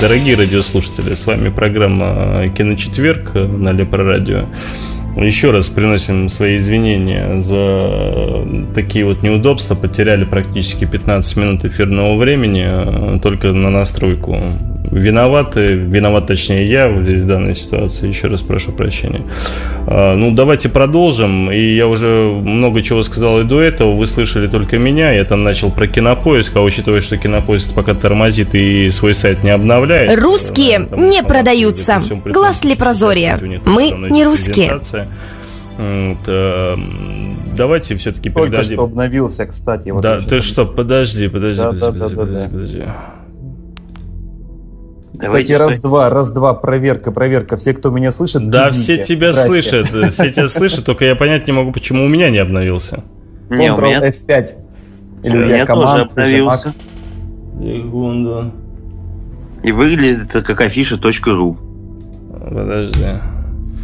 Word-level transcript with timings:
Дорогие 0.00 0.36
радиослушатели, 0.36 1.16
с 1.16 1.26
вами 1.26 1.48
программа 1.48 2.48
«Киночетверг» 2.56 3.34
на 3.34 3.72
Лепрорадио. 3.72 4.46
Еще 5.16 5.50
раз 5.50 5.68
приносим 5.70 6.28
свои 6.28 6.56
извинения 6.56 7.40
за 7.40 8.46
такие 8.76 9.04
вот 9.04 9.22
неудобства. 9.24 9.74
Потеряли 9.74 10.24
практически 10.24 10.84
15 10.84 11.36
минут 11.36 11.64
эфирного 11.64 12.16
времени 12.16 13.18
только 13.18 13.48
на 13.52 13.70
настройку 13.70 14.40
виноваты, 14.90 15.74
виноват 15.74 16.26
точнее 16.26 16.68
я 16.68 16.88
в 16.88 17.04
здесь 17.04 17.22
в 17.22 17.26
данной 17.26 17.54
ситуации, 17.54 18.08
еще 18.08 18.28
раз 18.28 18.42
прошу 18.42 18.72
прощения. 18.72 19.22
А, 19.86 20.14
ну, 20.14 20.32
давайте 20.32 20.68
продолжим, 20.68 21.50
и 21.50 21.74
я 21.74 21.86
уже 21.86 22.06
много 22.06 22.82
чего 22.82 23.02
сказал 23.02 23.40
и 23.40 23.44
до 23.44 23.60
этого, 23.60 23.94
вы 23.94 24.06
слышали 24.06 24.46
только 24.46 24.78
меня, 24.78 25.12
я 25.12 25.24
там 25.24 25.42
начал 25.42 25.70
про 25.70 25.86
кинопоиск, 25.86 26.56
а 26.56 26.62
учитывая, 26.62 27.00
что 27.00 27.16
кинопоиск 27.16 27.74
пока 27.74 27.94
тормозит 27.94 28.54
и 28.54 28.90
свой 28.90 29.14
сайт 29.14 29.42
не 29.42 29.50
обновляет. 29.50 30.18
Русские 30.20 30.88
не 30.96 31.22
продаются, 31.22 32.02
глаз 32.24 32.64
ли 32.64 32.74
прозорье, 32.74 33.38
мы 33.64 33.90
не 34.10 34.24
русские. 34.24 34.80
Э, 35.80 36.76
давайте 37.56 37.94
все-таки 37.94 38.30
Только 38.30 38.50
передадим. 38.50 38.74
что 38.74 38.84
обновился, 38.84 39.46
кстати. 39.46 39.90
Вот 39.90 40.02
да, 40.02 40.18
ты 40.18 40.40
что, 40.40 40.66
подожди, 40.66 41.28
подожди, 41.28 41.60
да, 41.62 41.68
подожди, 41.68 41.98
да, 41.98 42.08
подожди, 42.08 42.16
да, 42.16 42.20
подожди, 42.20 42.42
да. 42.42 42.48
подожди. 42.48 42.84
Кстати, 45.18 45.52
раз-два, 45.52 46.10
раз-два, 46.10 46.54
проверка, 46.54 47.12
проверка. 47.12 47.56
Все, 47.56 47.74
кто 47.74 47.90
меня 47.90 48.12
слышит, 48.12 48.48
Да, 48.50 48.68
бегите. 48.70 48.82
все 48.82 49.04
тебя 49.04 49.32
Здрасте. 49.32 49.50
слышат, 49.84 49.86
все 50.12 50.30
тебя 50.30 50.48
слышат, 50.48 50.84
только 50.84 51.04
я 51.04 51.14
понять 51.16 51.46
не 51.46 51.52
могу, 51.52 51.72
почему 51.72 52.04
у 52.04 52.08
меня 52.08 52.30
не 52.30 52.38
обновился. 52.38 53.02
Не, 53.50 53.72
у 53.72 53.80
меня... 53.80 54.00
F5. 54.00 54.48
Или 55.22 55.36
у 55.36 55.40
меня 55.46 55.66
тоже 55.66 56.02
обновился. 56.02 56.74
Секунду. 57.60 58.52
И 59.64 59.72
выглядит 59.72 60.28
это 60.30 60.42
как 60.42 60.60
афиша.ру. 60.60 61.58
Подожди. 62.48 63.06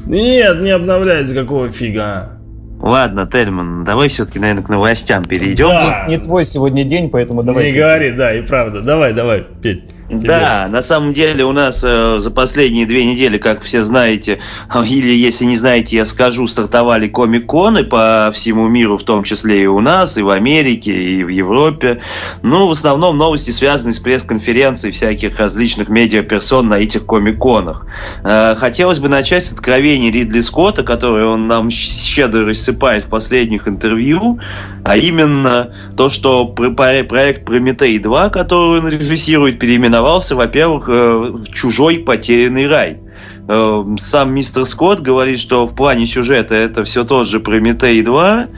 Нет, 0.06 0.60
не 0.60 0.70
обновляется, 0.70 1.34
какого 1.34 1.70
фига. 1.70 2.38
Ладно, 2.80 3.26
Тельман, 3.30 3.84
давай 3.84 4.08
все-таки, 4.08 4.38
наверное, 4.38 4.62
к 4.62 4.68
новостям 4.68 5.24
перейдем. 5.24 5.68
Да. 5.68 6.04
Не, 6.06 6.16
не 6.16 6.22
твой 6.22 6.44
сегодня 6.44 6.84
день, 6.84 7.08
поэтому 7.08 7.42
давай. 7.42 7.72
Не 7.72 7.78
говори, 7.78 8.12
да, 8.12 8.34
и 8.34 8.42
правда. 8.42 8.82
Давай, 8.82 9.12
давай, 9.14 9.44
Петь. 9.62 9.84
Тебе. 10.08 10.28
Да, 10.28 10.68
на 10.70 10.82
самом 10.82 11.14
деле 11.14 11.44
у 11.44 11.52
нас 11.52 11.82
э, 11.82 12.18
за 12.18 12.30
последние 12.30 12.84
две 12.84 13.06
недели, 13.06 13.38
как 13.38 13.62
все 13.62 13.82
знаете, 13.82 14.38
или 14.84 15.10
если 15.10 15.46
не 15.46 15.56
знаете, 15.56 15.96
я 15.96 16.04
скажу, 16.04 16.46
стартовали 16.46 17.08
комик-коны 17.08 17.84
по 17.84 18.30
всему 18.34 18.68
миру, 18.68 18.98
в 18.98 19.04
том 19.04 19.24
числе 19.24 19.62
и 19.62 19.66
у 19.66 19.80
нас, 19.80 20.18
и 20.18 20.22
в 20.22 20.28
Америке, 20.28 20.92
и 20.92 21.24
в 21.24 21.28
Европе. 21.28 22.02
Ну, 22.42 22.66
в 22.66 22.72
основном 22.72 23.16
новости 23.16 23.50
связаны 23.50 23.94
с 23.94 23.98
пресс-конференцией 23.98 24.92
всяких 24.92 25.38
различных 25.38 25.88
медиаперсон 25.88 26.68
на 26.68 26.74
этих 26.74 27.06
комик-конах. 27.06 27.86
Э, 28.24 28.56
хотелось 28.56 28.98
бы 28.98 29.08
начать 29.08 29.46
с 29.46 29.52
откровений 29.52 30.10
Ридли 30.10 30.42
Скотта, 30.42 30.82
который 30.82 31.24
он 31.24 31.48
нам 31.48 31.70
щедро 31.70 32.44
рассыпает 32.44 33.04
в 33.04 33.08
последних 33.08 33.66
интервью, 33.68 34.38
а 34.84 34.98
именно 34.98 35.72
то, 35.96 36.10
что 36.10 36.44
проект 36.44 37.44
Прометей 37.46 37.98
2, 37.98 38.28
который 38.28 38.80
он 38.80 38.88
режиссирует, 38.88 39.58
переименовался, 39.94 40.36
во-первых, 40.36 40.84
э, 40.88 41.32
«Чужой 41.52 41.98
потерянный 41.98 42.66
рай». 42.66 43.00
Э, 43.48 43.84
сам 43.98 44.34
мистер 44.34 44.64
Скотт 44.64 45.00
говорит, 45.00 45.38
что 45.38 45.66
в 45.66 45.74
плане 45.74 46.06
сюжета 46.06 46.54
это 46.54 46.84
все 46.84 47.04
тот 47.04 47.28
же 47.28 47.40
Прометей 47.40 48.02
2, 48.02 48.46
э, 48.46 48.50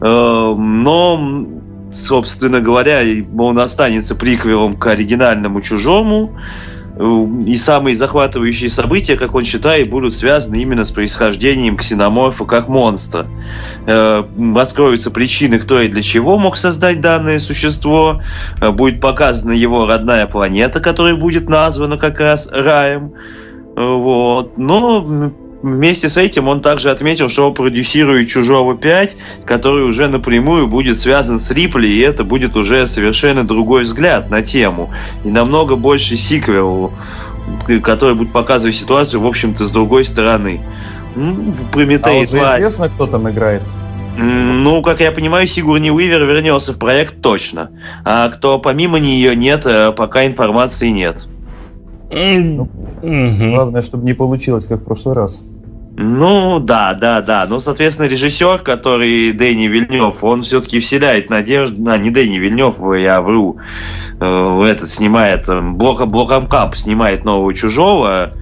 но 0.00 1.46
собственно 1.90 2.60
говоря, 2.60 3.00
он 3.38 3.58
останется 3.58 4.14
приквелом 4.14 4.74
к 4.74 4.86
оригинальному 4.86 5.60
«Чужому», 5.62 6.36
и 6.98 7.54
самые 7.56 7.96
захватывающие 7.96 8.68
события, 8.68 9.16
как 9.16 9.34
он 9.34 9.44
считает, 9.44 9.88
будут 9.88 10.16
связаны 10.16 10.56
именно 10.56 10.84
с 10.84 10.90
происхождением 10.90 11.76
ксеноморфа 11.76 12.44
как 12.44 12.68
монстра. 12.68 13.26
Э, 13.86 14.24
раскроются 14.54 15.12
причины, 15.12 15.60
кто 15.60 15.80
и 15.80 15.88
для 15.88 16.02
чего 16.02 16.38
мог 16.38 16.56
создать 16.56 17.00
данное 17.00 17.38
существо. 17.38 18.20
Э, 18.60 18.72
будет 18.72 19.00
показана 19.00 19.52
его 19.52 19.86
родная 19.86 20.26
планета, 20.26 20.80
которая 20.80 21.14
будет 21.14 21.48
названа 21.48 21.98
как 21.98 22.18
раз 22.18 22.48
раем. 22.50 23.12
Э, 23.76 23.94
вот. 23.94 24.58
Но 24.58 25.32
Вместе 25.62 26.08
с 26.08 26.16
этим 26.16 26.46
он 26.46 26.60
также 26.60 26.90
отметил, 26.90 27.28
что 27.28 27.50
продюсирует 27.52 28.28
«Чужого 28.28 28.74
5», 28.74 29.16
который 29.44 29.82
уже 29.82 30.06
напрямую 30.06 30.68
будет 30.68 30.98
связан 30.98 31.40
с 31.40 31.50
Рипли, 31.50 31.88
и 31.88 31.98
это 31.98 32.22
будет 32.22 32.54
уже 32.54 32.86
совершенно 32.86 33.44
другой 33.46 33.82
взгляд 33.82 34.30
на 34.30 34.42
тему. 34.42 34.94
И 35.24 35.30
намного 35.30 35.74
больше 35.74 36.16
сиквел, 36.16 36.92
который 37.82 38.14
будет 38.14 38.32
показывать 38.32 38.76
ситуацию, 38.76 39.20
в 39.20 39.26
общем-то, 39.26 39.66
с 39.66 39.72
другой 39.72 40.04
стороны. 40.04 40.60
Ну, 41.16 41.54
Прометей 41.72 42.20
а 42.20 42.22
уже 42.22 42.36
2... 42.36 42.58
известно, 42.58 42.88
кто 42.88 43.06
там 43.06 43.28
играет? 43.28 43.62
Ну, 44.16 44.82
как 44.82 45.00
я 45.00 45.12
понимаю, 45.12 45.46
Сигурни 45.46 45.90
Уивер 45.90 46.24
вернется 46.24 46.72
в 46.72 46.78
проект 46.78 47.20
точно. 47.20 47.70
А 48.04 48.28
кто 48.30 48.58
помимо 48.58 48.98
нее 48.98 49.36
нет, 49.36 49.64
э, 49.64 49.92
пока 49.92 50.26
информации 50.26 50.88
нет. 50.88 51.28
Ну. 52.10 52.68
Главное, 53.02 53.82
чтобы 53.82 54.04
не 54.04 54.14
получилось, 54.14 54.66
как 54.66 54.80
в 54.80 54.84
прошлый 54.84 55.14
раз. 55.14 55.42
Ну, 56.00 56.60
да, 56.60 56.94
да, 56.94 57.20
да. 57.22 57.46
Ну, 57.48 57.58
соответственно, 57.58 58.06
режиссер, 58.06 58.60
который 58.60 59.32
Дэнни 59.32 59.66
Вильнев, 59.66 60.22
он 60.22 60.42
все-таки 60.42 60.78
вселяет 60.78 61.28
надежду... 61.28 61.90
А, 61.90 61.98
не 61.98 62.10
Дэнни 62.10 62.38
Вильнев, 62.38 62.76
я 62.96 63.20
вру. 63.20 63.56
Э, 64.20 64.62
этот 64.64 64.90
снимает... 64.90 65.48
Э, 65.48 65.60
Блок, 65.60 66.06
Блоком 66.06 66.46
Кап 66.46 66.76
снимает 66.76 67.24
нового 67.24 67.52
Чужого, 67.52 68.32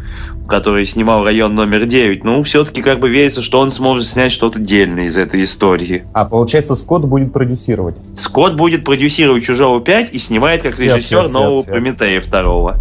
который 0.46 0.84
снимал 0.84 1.24
район 1.24 1.54
номер 1.54 1.86
9. 1.86 2.24
Ну, 2.24 2.42
все-таки 2.42 2.82
как 2.82 3.00
бы 3.00 3.08
верится, 3.08 3.40
что 3.40 3.60
он 3.60 3.72
сможет 3.72 4.06
снять 4.06 4.32
что-то 4.32 4.60
дельное 4.60 5.04
из 5.04 5.16
этой 5.16 5.42
истории. 5.42 6.04
А 6.12 6.26
получается, 6.26 6.74
Скотт 6.74 7.06
будет 7.06 7.32
продюсировать? 7.32 7.96
Скотт 8.14 8.54
будет 8.54 8.84
продюсировать 8.84 9.42
Чужого 9.42 9.80
5 9.80 10.12
и 10.12 10.18
снимает 10.18 10.62
как 10.62 10.74
свет, 10.74 10.96
режиссер 10.96 11.30
свет, 11.30 11.32
нового 11.32 11.62
свет, 11.62 11.72
Прометея 11.72 12.20
второго. 12.20 12.78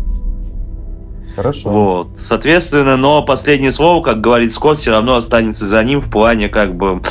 Хорошо. 1.35 1.69
Вот. 1.69 2.07
Соответственно, 2.15 2.95
но 2.95 3.21
последнее 3.21 3.71
слово, 3.71 4.01
как 4.01 4.21
говорит 4.21 4.53
Скотт, 4.53 4.77
все 4.77 4.91
равно 4.91 5.15
останется 5.15 5.65
за 5.65 5.83
ним 5.83 6.00
в 6.00 6.10
плане 6.10 6.48
как 6.48 6.75
бы 6.75 7.01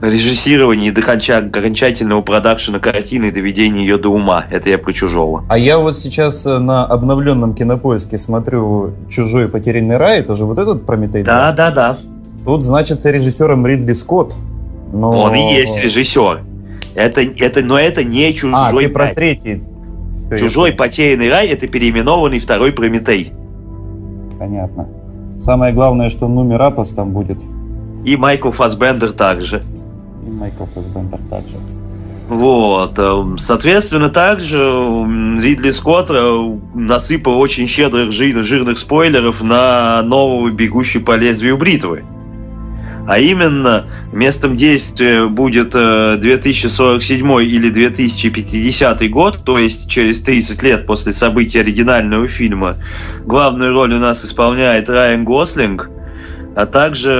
режиссирования 0.00 0.88
и 0.88 0.90
до 0.92 1.00
окончательного 1.00 2.22
продакшена 2.22 2.78
картины 2.78 3.26
и 3.26 3.30
доведения 3.32 3.82
ее 3.82 3.98
до 3.98 4.10
ума. 4.10 4.44
Это 4.50 4.70
я 4.70 4.78
про 4.78 4.92
чужого. 4.92 5.44
А 5.48 5.58
я 5.58 5.78
вот 5.78 5.98
сейчас 5.98 6.46
э, 6.46 6.58
на 6.58 6.84
обновленном 6.84 7.54
кинопоиске 7.54 8.18
смотрю 8.18 8.92
«Чужой 9.08 9.48
потерянный 9.48 9.96
рай». 9.96 10.20
Это 10.20 10.36
же 10.36 10.46
вот 10.46 10.58
этот 10.58 10.86
Прометей? 10.86 11.24
Да, 11.24 11.52
да, 11.52 11.70
да. 11.72 11.98
Тут 12.44 12.64
значится 12.64 13.10
режиссером 13.10 13.66
Ридли 13.66 13.94
Скотт. 13.94 14.34
Но... 14.92 15.10
Он 15.10 15.34
и 15.34 15.54
есть 15.54 15.82
режиссер. 15.82 16.42
Это, 16.94 17.22
это, 17.22 17.64
но 17.64 17.78
это 17.78 18.04
не 18.04 18.32
чужой. 18.32 18.54
А, 18.54 18.72
ты 18.72 18.88
про 18.90 19.14
третий. 19.14 19.62
Все, 20.14 20.36
чужой 20.36 20.72
потерянный 20.72 21.30
рай 21.30 21.48
это 21.48 21.66
переименованный 21.66 22.38
второй 22.38 22.72
Прометей 22.72 23.32
понятно. 24.42 24.88
Самое 25.38 25.72
главное, 25.72 26.08
что 26.08 26.26
Нуми 26.28 26.56
Рапос 26.56 26.90
там 26.90 27.12
будет. 27.12 27.38
И 28.04 28.16
Майкл 28.16 28.50
Фасбендер 28.50 29.12
также. 29.12 29.60
И 30.26 30.30
Майкл 30.30 30.64
Фасбендер 30.74 31.20
также. 31.30 31.56
Вот. 32.28 32.98
Эм, 32.98 33.38
соответственно, 33.38 34.08
также 34.08 34.56
Ридли 34.56 35.70
Скотт 35.70 36.10
э, 36.10 36.58
насыпал 36.74 37.38
очень 37.38 37.68
щедрых 37.68 38.10
жирных 38.10 38.78
спойлеров 38.78 39.42
на 39.42 40.02
нового 40.02 40.50
«Бегущий 40.50 40.98
по 40.98 41.16
лезвию 41.16 41.56
бритвы». 41.56 42.04
А 43.06 43.18
именно, 43.18 43.86
местом 44.12 44.54
действия 44.54 45.26
будет 45.26 45.70
2047 45.70 47.32
э, 47.32 47.44
или 47.44 47.68
2050 47.70 49.10
год, 49.10 49.40
то 49.44 49.58
есть 49.58 49.88
через 49.88 50.22
30 50.22 50.62
лет 50.62 50.86
после 50.86 51.12
событий 51.12 51.58
оригинального 51.58 52.28
фильма. 52.28 52.76
Главную 53.24 53.72
роль 53.72 53.92
у 53.94 53.98
нас 53.98 54.24
исполняет 54.24 54.88
Райан 54.88 55.24
Гослинг, 55.24 55.90
а 56.54 56.66
также 56.66 57.10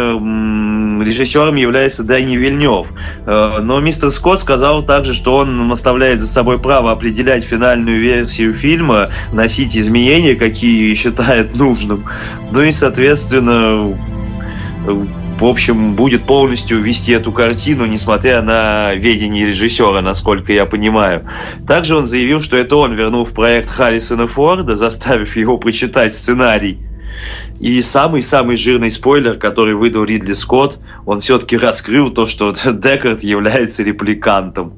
режиссером 1.02 1.56
является 1.56 2.04
Дани 2.04 2.36
Вильнев. 2.36 2.86
Э, 3.26 3.58
но 3.60 3.80
мистер 3.80 4.12
Скотт 4.12 4.38
сказал 4.38 4.84
также, 4.84 5.14
что 5.14 5.38
он 5.38 5.70
оставляет 5.72 6.20
за 6.20 6.28
собой 6.28 6.60
право 6.60 6.92
определять 6.92 7.42
финальную 7.42 7.98
версию 7.98 8.54
фильма, 8.54 9.08
носить 9.32 9.76
изменения, 9.76 10.36
какие 10.36 10.94
считает 10.94 11.56
нужным. 11.56 12.04
Ну 12.52 12.62
и, 12.62 12.70
соответственно, 12.70 13.98
в 15.42 15.46
общем, 15.46 15.96
будет 15.96 16.22
полностью 16.22 16.80
вести 16.80 17.11
эту 17.11 17.32
картину, 17.32 17.84
несмотря 17.84 18.42
на 18.42 18.94
ведение 18.94 19.44
режиссера, 19.44 20.00
насколько 20.00 20.52
я 20.52 20.66
понимаю. 20.66 21.28
Также 21.66 21.96
он 21.96 22.06
заявил, 22.06 22.40
что 22.40 22.56
это 22.56 22.76
он 22.76 22.94
вернул 22.94 23.25
в 23.25 23.32
проект 23.32 23.68
Харрисона 23.68 24.28
Форда, 24.28 24.76
заставив 24.76 25.34
его 25.34 25.58
прочитать 25.58 26.14
сценарий 26.14 26.78
И 27.58 27.82
самый-самый 27.82 28.54
жирный 28.54 28.92
спойлер, 28.92 29.37
который 29.37 29.75
выдал 29.75 30.04
Ридли 30.04 30.34
Скотт, 30.34 30.78
он 31.06 31.18
все-таки 31.18 31.56
раскрыл 31.56 32.11
то, 32.11 32.25
что 32.25 32.52
Декард 32.72 33.25
является 33.25 33.82
репликантом. 33.82 34.75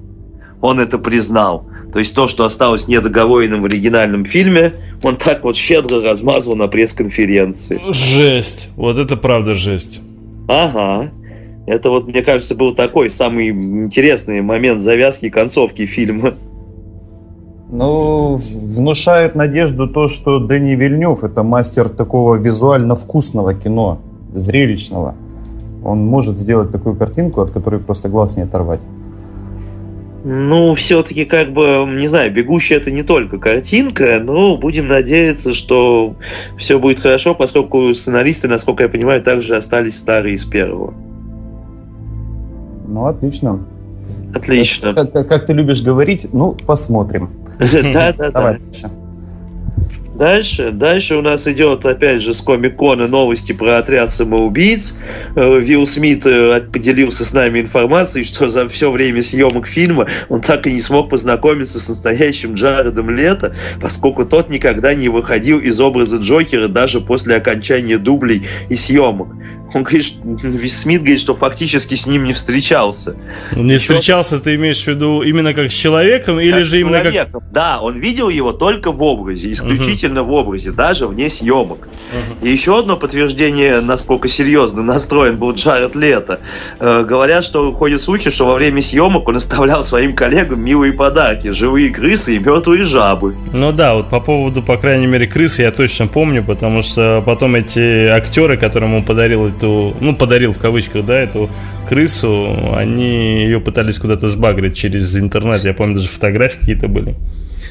Он 0.62 0.80
это 0.80 0.96
признал. 0.96 1.68
То 1.92 1.98
есть 1.98 2.14
то, 2.16 2.26
что 2.26 2.46
осталось 2.46 2.88
недоговоренным 2.88 3.60
в 3.60 3.66
оригинальном 3.66 4.24
фильме, 4.24 4.72
он 5.02 5.16
так 5.16 5.44
вот 5.44 5.56
щедро 5.56 6.02
размазывал 6.02 6.56
на 6.56 6.68
пресс-конференции. 6.68 7.82
Жесть. 7.92 8.70
Вот 8.76 8.98
это 8.98 9.18
правда 9.18 9.52
жесть. 9.52 10.00
Ага. 10.48 11.10
Это 11.66 11.90
вот, 11.90 12.06
мне 12.06 12.22
кажется, 12.22 12.54
был 12.54 12.74
такой 12.74 13.08
самый 13.08 13.48
интересный 13.48 14.42
момент 14.42 14.80
завязки 14.80 15.26
и 15.26 15.30
концовки 15.30 15.86
фильма. 15.86 16.34
Ну, 17.70 18.36
внушает 18.36 19.34
надежду 19.34 19.88
то, 19.88 20.06
что 20.06 20.38
Дэнни 20.38 20.74
Вильнев 20.74 21.24
это 21.24 21.42
мастер 21.42 21.88
такого 21.88 22.36
визуально 22.36 22.94
вкусного 22.94 23.54
кино, 23.54 23.98
зрелищного. 24.34 25.14
Он 25.82 26.04
может 26.04 26.38
сделать 26.38 26.70
такую 26.70 26.96
картинку, 26.96 27.40
от 27.40 27.50
которой 27.50 27.80
просто 27.80 28.08
глаз 28.08 28.36
не 28.36 28.42
оторвать. 28.42 28.80
Ну, 30.26 30.74
все-таки, 30.74 31.26
как 31.26 31.52
бы, 31.52 31.84
не 31.86 32.06
знаю, 32.06 32.32
«Бегущая»— 32.32 32.76
это 32.78 32.90
не 32.90 33.02
только 33.02 33.36
картинка, 33.38 34.20
но 34.24 34.56
будем 34.56 34.88
надеяться, 34.88 35.52
что 35.52 36.16
все 36.56 36.78
будет 36.78 36.98
хорошо, 36.98 37.34
поскольку 37.34 37.92
сценаристы, 37.92 38.48
насколько 38.48 38.84
я 38.84 38.88
понимаю, 38.88 39.22
также 39.22 39.54
остались 39.54 39.98
старые 39.98 40.36
из 40.36 40.46
первого. 40.46 40.94
Ну, 42.88 43.04
отлично. 43.04 43.66
Отлично. 44.34 44.94
Как, 44.94 45.12
как, 45.12 45.28
как 45.28 45.46
ты 45.46 45.52
любишь 45.52 45.82
говорить, 45.82 46.32
ну, 46.32 46.54
посмотрим. 46.54 47.28
Да-да-да. 47.58 48.58
Дальше, 48.58 48.90
дальше 50.70 51.16
у 51.16 51.22
нас 51.22 51.48
идет, 51.48 51.84
опять 51.84 52.22
же, 52.22 52.34
с 52.34 52.40
Комик-Кона 52.40 53.08
новости 53.08 53.52
про 53.52 53.78
отряд 53.78 54.12
самоубийц. 54.12 54.96
Э, 55.34 55.58
Вилл 55.60 55.86
Смит 55.86 56.24
э, 56.24 56.60
поделился 56.72 57.24
с 57.24 57.32
нами 57.32 57.60
информацией, 57.60 58.24
что 58.24 58.48
за 58.48 58.68
все 58.68 58.92
время 58.92 59.22
съемок 59.22 59.66
фильма 59.66 60.06
он 60.28 60.40
так 60.40 60.66
и 60.68 60.72
не 60.72 60.80
смог 60.80 61.10
познакомиться 61.10 61.80
с 61.80 61.88
настоящим 61.88 62.54
Джаредом 62.54 63.10
Лето, 63.10 63.56
поскольку 63.80 64.24
тот 64.24 64.50
никогда 64.50 64.94
не 64.94 65.08
выходил 65.08 65.58
из 65.58 65.80
образа 65.80 66.18
Джокера 66.18 66.68
даже 66.68 67.00
после 67.00 67.34
окончания 67.34 67.98
дублей 67.98 68.46
и 68.68 68.76
съемок 68.76 69.28
он 69.74 69.82
говорит, 69.82 70.06
Смит 70.72 71.00
говорит, 71.00 71.18
что 71.18 71.34
фактически 71.34 71.94
с 71.94 72.06
ним 72.06 72.24
не 72.24 72.32
встречался. 72.32 73.16
Не 73.56 73.74
Еще... 73.74 73.92
встречался, 73.92 74.38
ты 74.38 74.54
имеешь 74.54 74.84
в 74.84 74.86
виду 74.86 75.22
именно 75.22 75.52
как 75.52 75.66
с 75.66 75.72
человеком 75.74 76.38
или 76.38 76.52
как 76.52 76.64
же 76.64 76.80
именно 76.80 77.00
человеком. 77.00 77.40
как... 77.40 77.52
Да, 77.52 77.80
он 77.82 77.98
видел 77.98 78.28
его 78.28 78.52
только 78.52 78.92
в 78.92 79.02
образе, 79.02 79.50
исключительно 79.50 80.20
uh-huh. 80.20 80.28
в 80.28 80.32
образе, 80.32 80.70
даже 80.70 81.08
вне 81.08 81.28
съемок. 81.28 81.88
Uh-huh. 81.88 82.46
И 82.46 82.52
еще 82.52 82.78
одно 82.78 82.96
подтверждение, 82.96 83.80
насколько 83.80 84.28
серьезно 84.28 84.84
настроен 84.84 85.38
был 85.38 85.52
Джаред 85.54 85.96
Лето. 85.96 86.38
Э, 86.78 87.02
говорят, 87.02 87.42
что 87.42 87.72
ходят 87.72 88.00
слухи, 88.00 88.30
что 88.30 88.46
во 88.46 88.54
время 88.54 88.80
съемок 88.80 89.26
он 89.26 89.36
оставлял 89.36 89.82
своим 89.82 90.14
коллегам 90.14 90.62
милые 90.62 90.92
подарки, 90.92 91.50
живые 91.50 91.90
крысы 91.90 92.36
и 92.36 92.38
мертвые 92.38 92.84
жабы. 92.84 93.34
Ну 93.52 93.72
да, 93.72 93.94
вот 93.94 94.08
по 94.08 94.20
поводу, 94.20 94.62
по 94.62 94.76
крайней 94.76 95.08
мере, 95.08 95.26
крысы 95.26 95.62
я 95.62 95.72
точно 95.72 96.06
помню, 96.06 96.44
потому 96.44 96.82
что 96.82 97.24
потом 97.26 97.56
эти 97.56 98.06
актеры, 98.06 98.56
которым 98.56 98.94
он 98.94 99.04
подарил 99.04 99.48
эту 99.48 99.63
эту, 99.64 99.96
ну, 100.00 100.14
подарил 100.14 100.52
в 100.52 100.58
кавычках, 100.58 101.04
да, 101.04 101.18
эту 101.18 101.48
крысу, 101.88 102.74
они 102.74 103.44
ее 103.44 103.60
пытались 103.60 103.98
куда-то 103.98 104.28
сбагрить 104.28 104.76
через 104.76 105.16
интернет. 105.16 105.64
Я 105.64 105.74
помню, 105.74 105.96
даже 105.96 106.08
фотографии 106.08 106.58
какие-то 106.60 106.88
были. 106.88 107.16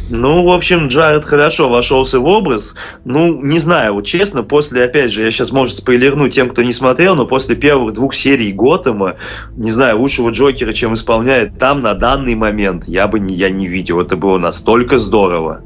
Ну, 0.09 0.43
в 0.43 0.51
общем, 0.51 0.87
Джаред 0.87 1.23
хорошо 1.23 1.69
вошелся 1.69 2.19
в 2.19 2.25
образ. 2.25 2.75
Ну, 3.05 3.41
не 3.41 3.59
знаю, 3.59 3.93
вот 3.93 4.05
честно, 4.05 4.43
после, 4.43 4.83
опять 4.83 5.13
же, 5.13 5.23
я 5.23 5.31
сейчас, 5.31 5.51
может, 5.51 5.77
спойлерну 5.77 6.27
тем, 6.27 6.49
кто 6.49 6.61
не 6.61 6.73
смотрел, 6.73 7.15
но 7.15 7.25
после 7.25 7.55
первых 7.55 7.93
двух 7.93 8.13
серий 8.13 8.51
Готэма, 8.51 9.15
не 9.55 9.71
знаю, 9.71 9.99
лучшего 9.99 10.29
Джокера, 10.29 10.73
чем 10.73 10.93
исполняет 10.93 11.57
там 11.57 11.79
на 11.79 11.93
данный 11.93 12.35
момент, 12.35 12.83
я 12.87 13.07
бы 13.07 13.19
не, 13.19 13.33
я 13.33 13.49
не 13.49 13.67
видел. 13.67 14.01
Это 14.01 14.17
было 14.17 14.37
настолько 14.37 14.97
здорово. 14.97 15.61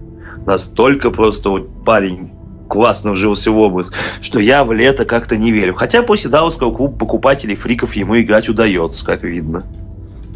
Настолько 0.46 1.10
просто 1.10 1.50
вот 1.50 1.84
парень 1.84 2.37
классно 2.68 3.12
вжился 3.12 3.52
в 3.52 3.58
образ, 3.58 3.92
что 4.22 4.40
я 4.40 4.64
в 4.64 4.72
лето 4.74 5.06
как-то 5.06 5.38
не 5.38 5.52
верю. 5.52 5.76
Хотя 5.76 6.04
после 6.04 6.30
Далласского 6.30 6.74
клуба 6.74 6.98
покупателей 6.98 7.56
фриков 7.56 7.96
ему 7.96 8.20
играть 8.20 8.50
удается, 8.50 9.06
как 9.06 9.24
видно. 9.24 9.64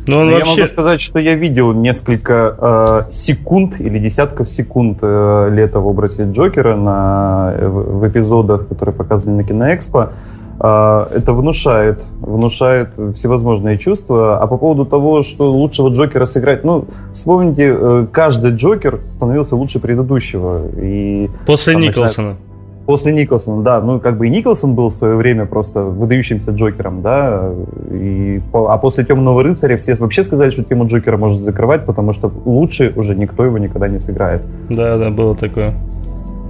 Но 0.07 0.21
он 0.21 0.31
вообще... 0.31 0.49
Я 0.49 0.55
могу 0.55 0.67
сказать, 0.67 1.01
что 1.01 1.19
я 1.19 1.35
видел 1.35 1.73
несколько 1.73 3.05
э, 3.07 3.11
секунд 3.11 3.79
или 3.79 3.99
десятков 3.99 4.49
секунд 4.49 4.99
э, 5.01 5.49
лета 5.51 5.79
в 5.79 5.87
образе 5.87 6.27
Джокера 6.31 6.75
на, 6.75 7.53
в, 7.59 7.99
в 7.99 8.07
эпизодах, 8.07 8.67
которые 8.67 8.95
показывали 8.95 9.37
на 9.37 9.43
Киноэкспо. 9.43 10.13
Э, 10.61 11.07
это 11.11 11.33
внушает, 11.33 12.03
внушает 12.19 12.89
всевозможные 13.15 13.77
чувства. 13.77 14.37
А 14.37 14.47
по 14.47 14.57
поводу 14.57 14.85
того, 14.85 15.23
что 15.23 15.49
лучшего 15.49 15.89
Джокера 15.89 16.25
сыграть, 16.25 16.63
ну, 16.63 16.85
вспомните, 17.13 17.75
э, 17.79 18.05
каждый 18.11 18.51
Джокер 18.51 19.01
становился 19.11 19.55
лучше 19.55 19.79
предыдущего. 19.79 20.67
И, 20.77 21.29
После 21.47 21.73
там, 21.73 21.81
Николсона. 21.81 22.27
Начинает... 22.29 22.37
После 22.85 23.13
Николсона, 23.13 23.63
да. 23.63 23.81
Ну, 23.81 23.99
как 23.99 24.17
бы 24.17 24.27
и 24.27 24.29
Николсон 24.29 24.75
был 24.75 24.89
в 24.89 24.93
свое 24.93 25.15
время 25.15 25.45
просто 25.45 25.83
выдающимся 25.83 26.51
Джокером, 26.51 27.01
да. 27.01 27.51
И, 27.91 28.41
а 28.53 28.77
после 28.77 29.03
Темного 29.03 29.43
рыцаря 29.43 29.77
все 29.77 29.95
вообще 29.95 30.23
сказали, 30.23 30.51
что 30.51 30.63
тему 30.63 30.87
Джокера 30.87 31.17
можно 31.17 31.41
закрывать, 31.41 31.85
потому 31.85 32.13
что 32.13 32.31
лучше 32.45 32.91
уже 32.95 33.15
никто 33.15 33.45
его 33.45 33.57
никогда 33.57 33.87
не 33.87 33.99
сыграет. 33.99 34.41
Да, 34.69 34.97
да, 34.97 35.09
было 35.09 35.35
такое. 35.35 35.75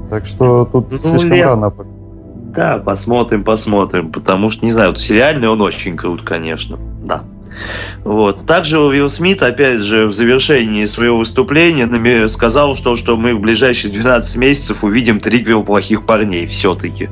Так 0.09 0.25
что 0.25 0.65
тут 0.65 0.91
ну, 0.91 0.97
слишком 0.97 1.33
я... 1.33 1.47
рано. 1.47 1.73
Да, 2.55 2.77
посмотрим, 2.77 3.43
посмотрим. 3.43 4.11
Потому 4.11 4.49
что, 4.49 4.65
не 4.65 4.71
знаю, 4.71 4.89
вот 4.89 4.99
сериальный 4.99 5.47
он 5.47 5.61
очень 5.61 5.95
крут, 5.95 6.23
конечно. 6.23 6.77
Да. 7.03 7.23
Вот. 8.03 8.45
Также 8.45 8.79
Уилл 8.79 9.09
Смит, 9.09 9.43
опять 9.43 9.79
же, 9.79 10.07
в 10.07 10.13
завершении 10.13 10.85
своего 10.85 11.17
выступления 11.17 12.27
сказал, 12.27 12.75
что, 12.75 12.95
что 12.95 13.17
мы 13.17 13.35
в 13.35 13.39
ближайшие 13.39 13.91
12 13.93 14.37
месяцев 14.37 14.83
увидим 14.83 15.19
триквел 15.19 15.63
плохих 15.63 16.05
парней 16.05 16.47
все-таки. 16.47 17.09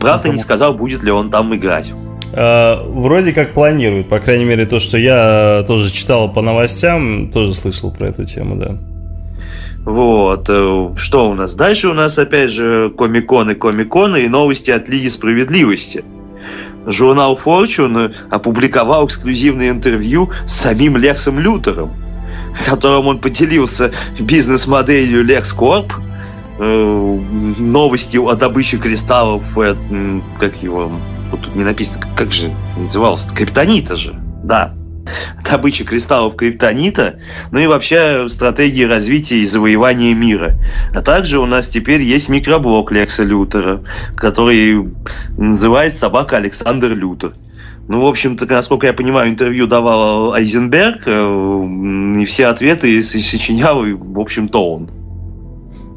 Правда, 0.00 0.28
не 0.28 0.38
сказал, 0.38 0.74
будет 0.74 1.02
ли 1.02 1.10
он 1.10 1.30
там 1.30 1.54
играть. 1.54 1.92
Uh, 2.32 2.88
вроде 2.92 3.32
как 3.32 3.54
планируют, 3.54 4.08
по 4.08 4.20
крайней 4.20 4.44
мере, 4.44 4.64
то, 4.64 4.78
что 4.78 4.96
я 4.96 5.64
тоже 5.66 5.90
читал 5.90 6.32
по 6.32 6.42
новостям, 6.42 7.32
тоже 7.32 7.54
слышал 7.54 7.90
про 7.90 8.06
эту 8.06 8.24
тему, 8.24 8.54
да. 8.54 8.78
Вот. 9.84 10.46
Э, 10.48 10.94
что 10.96 11.30
у 11.30 11.34
нас? 11.34 11.54
Дальше 11.54 11.88
у 11.88 11.94
нас, 11.94 12.18
опять 12.18 12.50
же, 12.50 12.90
комиконы, 12.96 13.54
комиконы 13.54 14.22
и 14.22 14.28
новости 14.28 14.70
от 14.70 14.88
Лиги 14.88 15.08
Справедливости 15.08 16.04
журнал 16.86 17.38
Fortune 17.42 18.14
опубликовал 18.30 19.06
эксклюзивное 19.06 19.70
интервью 19.70 20.30
с 20.46 20.54
самим 20.54 20.96
Лексом 20.96 21.38
Лютером, 21.38 21.94
в 22.54 22.68
котором 22.68 23.06
он 23.06 23.18
поделился 23.18 23.92
бизнес-моделью 24.18 25.24
LexCorp, 25.24 25.92
э, 26.58 27.18
новостью 27.58 28.28
о 28.28 28.34
добыче 28.34 28.78
кристаллов, 28.78 29.42
э, 29.58 29.74
как 30.38 30.62
его, 30.62 30.90
вот 31.30 31.40
тут 31.42 31.54
не 31.54 31.64
написано, 31.64 32.06
как 32.16 32.32
же 32.32 32.50
назывался, 32.76 33.34
криптонита 33.34 33.96
же, 33.96 34.14
да, 34.42 34.74
добычи 35.44 35.84
кристаллов 35.84 36.36
криптонита, 36.36 37.18
ну 37.50 37.58
и 37.58 37.66
вообще 37.66 38.28
стратегии 38.28 38.84
развития 38.84 39.36
и 39.36 39.46
завоевания 39.46 40.14
мира. 40.14 40.54
А 40.94 41.02
также 41.02 41.38
у 41.38 41.46
нас 41.46 41.68
теперь 41.68 42.02
есть 42.02 42.28
микроблог 42.28 42.92
Лекса 42.92 43.24
Лютера, 43.24 43.82
который 44.16 44.88
называется 45.36 46.00
«Собака 46.00 46.36
Александр 46.36 46.92
Лютер». 46.92 47.32
Ну, 47.88 48.02
в 48.02 48.06
общем-то, 48.06 48.46
насколько 48.46 48.86
я 48.86 48.92
понимаю, 48.92 49.30
интервью 49.30 49.66
давал 49.66 50.32
Айзенберг, 50.32 51.02
э, 51.06 52.20
и 52.20 52.24
все 52.24 52.46
ответы 52.46 53.02
сочинял, 53.02 53.82
в 53.82 54.20
общем-то, 54.20 54.74
он. 54.74 54.90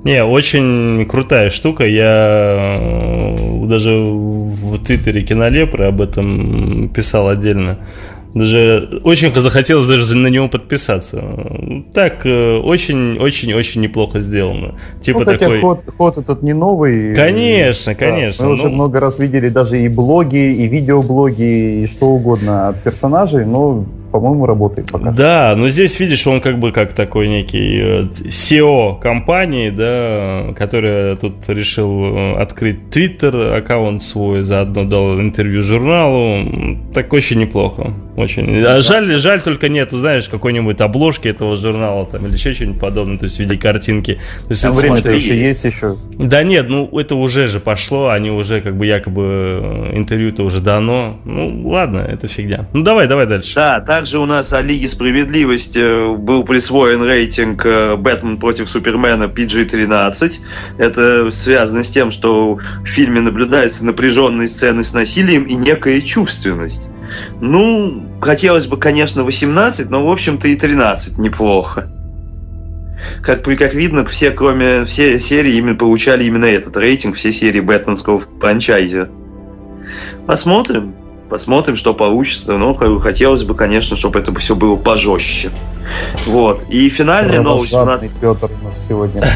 Не, 0.03 0.23
очень 0.23 1.05
крутая 1.07 1.49
штука. 1.51 1.85
Я 1.85 2.79
э, 2.79 3.65
даже 3.67 3.95
в 3.95 4.83
Твиттере 4.83 5.21
Кинолепры 5.21 5.85
об 5.85 6.01
этом 6.01 6.89
писал 6.89 7.29
отдельно. 7.29 7.77
Даже 8.33 9.01
очень 9.03 9.33
захотелось 9.33 9.85
даже 9.85 10.15
на 10.17 10.27
него 10.27 10.49
подписаться. 10.49 11.23
Так, 11.93 12.25
очень-очень-очень 12.25 13.81
э, 13.81 13.83
неплохо 13.83 14.21
сделано. 14.21 14.75
Типа 15.01 15.19
ну, 15.19 15.25
хотя 15.25 15.37
такой... 15.37 15.61
ход, 15.61 15.79
ход 15.97 16.17
этот 16.17 16.41
не 16.41 16.53
новый. 16.53 17.15
Конечно, 17.15 17.93
конечно. 17.95 18.45
мы 18.45 18.49
ну... 18.49 18.53
уже 18.53 18.69
много 18.69 18.99
раз 18.99 19.19
видели 19.19 19.49
даже 19.49 19.79
и 19.79 19.87
блоги, 19.87 20.51
и 20.51 20.67
видеоблоги, 20.67 21.83
и 21.83 21.87
что 21.87 22.07
угодно 22.07 22.69
от 22.69 22.81
персонажей, 22.81 23.45
но 23.45 23.85
по-моему, 24.13 24.45
работает 24.45 24.91
пока. 24.91 25.11
Да, 25.11 25.55
но 25.57 25.67
здесь, 25.67 25.99
видишь, 25.99 26.27
он 26.27 26.39
как 26.39 26.59
бы 26.59 26.71
как 26.71 26.93
такой 26.93 27.27
некий 27.27 27.79
э, 27.81 28.01
SEO 28.27 28.99
компании, 28.99 29.71
да, 29.71 30.53
которая 30.55 31.15
тут 31.15 31.49
решил 31.49 32.15
э, 32.15 32.35
открыть 32.35 32.77
Twitter 32.91 33.57
аккаунт 33.57 34.03
свой, 34.03 34.43
заодно 34.43 34.83
дал 34.83 35.19
интервью 35.19 35.63
журналу. 35.63 36.77
Так 36.93 37.11
очень 37.11 37.39
неплохо. 37.39 37.93
Очень. 38.15 38.63
А 38.63 38.81
жаль, 38.81 39.11
жаль 39.17 39.41
только 39.41 39.69
нету, 39.69 39.97
знаешь, 39.97 40.29
какой-нибудь 40.29 40.79
обложки 40.81 41.27
этого 41.27 41.57
журнала 41.57 42.05
там 42.05 42.27
или 42.27 42.33
еще 42.33 42.53
что-нибудь 42.53 42.79
подобное, 42.79 43.17
то 43.17 43.25
есть 43.25 43.37
в 43.37 43.39
виде 43.39 43.57
картинки. 43.57 44.19
То 44.43 44.51
есть 44.51 44.63
а 44.65 44.71
время-то 44.71 45.09
еще 45.09 45.39
есть 45.39 45.65
еще. 45.65 45.97
Да 46.19 46.43
нет, 46.43 46.69
ну 46.69 46.87
это 46.99 47.15
уже 47.15 47.47
же 47.47 47.59
пошло, 47.59 48.09
они 48.09 48.29
уже 48.29 48.61
как 48.61 48.77
бы 48.77 48.85
якобы 48.85 49.23
э, 49.23 49.97
интервью-то 49.97 50.43
уже 50.43 50.61
дано. 50.61 51.19
Ну 51.25 51.67
ладно, 51.67 51.99
это 51.99 52.27
фигня. 52.27 52.67
Ну 52.73 52.83
давай, 52.83 53.07
давай 53.07 53.25
дальше. 53.25 53.55
Да, 53.55 53.79
также 54.03 54.19
у 54.19 54.25
нас 54.25 54.51
о 54.51 54.61
Лиге 54.61 54.89
Справедливости 54.89 56.13
был 56.17 56.43
присвоен 56.43 57.05
рейтинг 57.05 57.65
э, 57.65 57.95
Бэтмен 57.95 58.37
против 58.37 58.69
Супермена 58.69 59.31
PG-13. 59.33 60.41
Это 60.77 61.31
связано 61.31 61.85
с 61.85 61.89
тем, 61.89 62.11
что 62.11 62.55
в 62.55 62.85
фильме 62.85 63.21
наблюдаются 63.21 63.85
напряженные 63.85 64.49
сцены 64.49 64.83
с 64.83 64.93
насилием 64.93 65.45
и 65.45 65.55
некая 65.55 66.01
чувственность. 66.01 66.89
Ну, 67.39 68.19
хотелось 68.19 68.67
бы, 68.67 68.75
конечно, 68.75 69.23
18, 69.23 69.89
но, 69.89 70.05
в 70.05 70.11
общем-то, 70.11 70.49
и 70.49 70.55
13 70.57 71.17
неплохо. 71.17 71.89
Как, 73.21 73.41
как 73.45 73.73
видно, 73.73 74.05
все, 74.05 74.31
кроме 74.31 74.83
все 74.83 75.17
серии, 75.17 75.55
именно 75.55 75.75
получали 75.75 76.25
именно 76.25 76.43
этот 76.43 76.75
рейтинг, 76.75 77.15
все 77.15 77.31
серии 77.31 77.61
бэтменского 77.61 78.21
франчайза. 78.41 79.07
Посмотрим. 80.27 80.93
Посмотрим, 81.29 81.75
что 81.75 81.93
получится. 81.93 82.57
Но 82.57 82.73
хотелось 82.73 83.43
бы, 83.43 83.55
конечно, 83.55 83.95
чтобы 83.95 84.19
это 84.19 84.37
все 84.39 84.55
было 84.55 84.75
пожестче. 84.75 85.51
Вот. 86.25 86.63
И 86.69 86.89
финальная 86.89 87.41
новость 87.41 87.73
у 87.73 87.85
нас... 87.85 88.07
Петр 88.21 88.49
у 88.61 88.65
нас 88.65 88.87
сегодня 88.87 89.23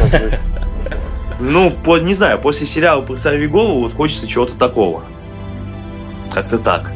Ну, 1.39 1.69
по, 1.69 1.97
не 1.97 2.15
знаю, 2.15 2.39
после 2.39 2.65
сериала 2.65 3.01
про 3.01 3.15
«Сорви 3.15 3.47
голову» 3.47 3.81
вот 3.81 3.93
хочется 3.93 4.27
чего-то 4.27 4.53
такого. 4.55 5.03
Как-то 6.33 6.57
так. 6.57 6.91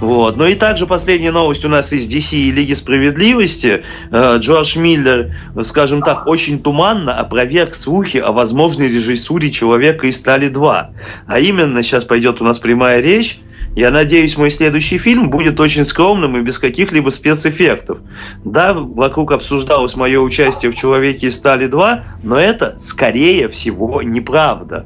Вот. 0.00 0.36
Ну 0.36 0.46
и 0.46 0.54
также 0.54 0.86
последняя 0.86 1.30
новость 1.30 1.64
у 1.64 1.68
нас 1.68 1.92
из 1.92 2.08
DC 2.08 2.36
и 2.36 2.50
Лиги 2.50 2.72
Справедливости. 2.74 3.84
Э, 4.10 4.36
Джордж 4.38 4.78
Миллер, 4.78 5.34
скажем 5.62 6.02
так, 6.02 6.26
очень 6.26 6.62
туманно 6.62 7.18
опроверг 7.18 7.74
слухи 7.74 8.18
о 8.18 8.32
возможной 8.32 8.88
режиссуре 8.88 9.50
«Человека 9.50 10.06
из 10.06 10.18
стали 10.18 10.50
2». 10.50 10.86
А 11.26 11.40
именно, 11.40 11.82
сейчас 11.82 12.04
пойдет 12.04 12.40
у 12.40 12.44
нас 12.44 12.58
прямая 12.58 13.00
речь, 13.00 13.38
я 13.74 13.90
надеюсь, 13.90 14.36
мой 14.36 14.50
следующий 14.50 14.98
фильм 14.98 15.30
будет 15.30 15.58
очень 15.58 15.84
скромным 15.84 16.36
и 16.36 16.42
без 16.42 16.58
каких-либо 16.58 17.10
спецэффектов. 17.10 17.98
Да, 18.44 18.74
вокруг 18.74 19.32
обсуждалось 19.32 19.96
мое 19.96 20.20
участие 20.20 20.70
в 20.70 20.74
«Человеке 20.74 21.28
из 21.28 21.36
стали 21.36 21.68
2», 21.68 22.00
но 22.22 22.38
это, 22.38 22.76
скорее 22.78 23.48
всего, 23.48 24.02
неправда. 24.02 24.84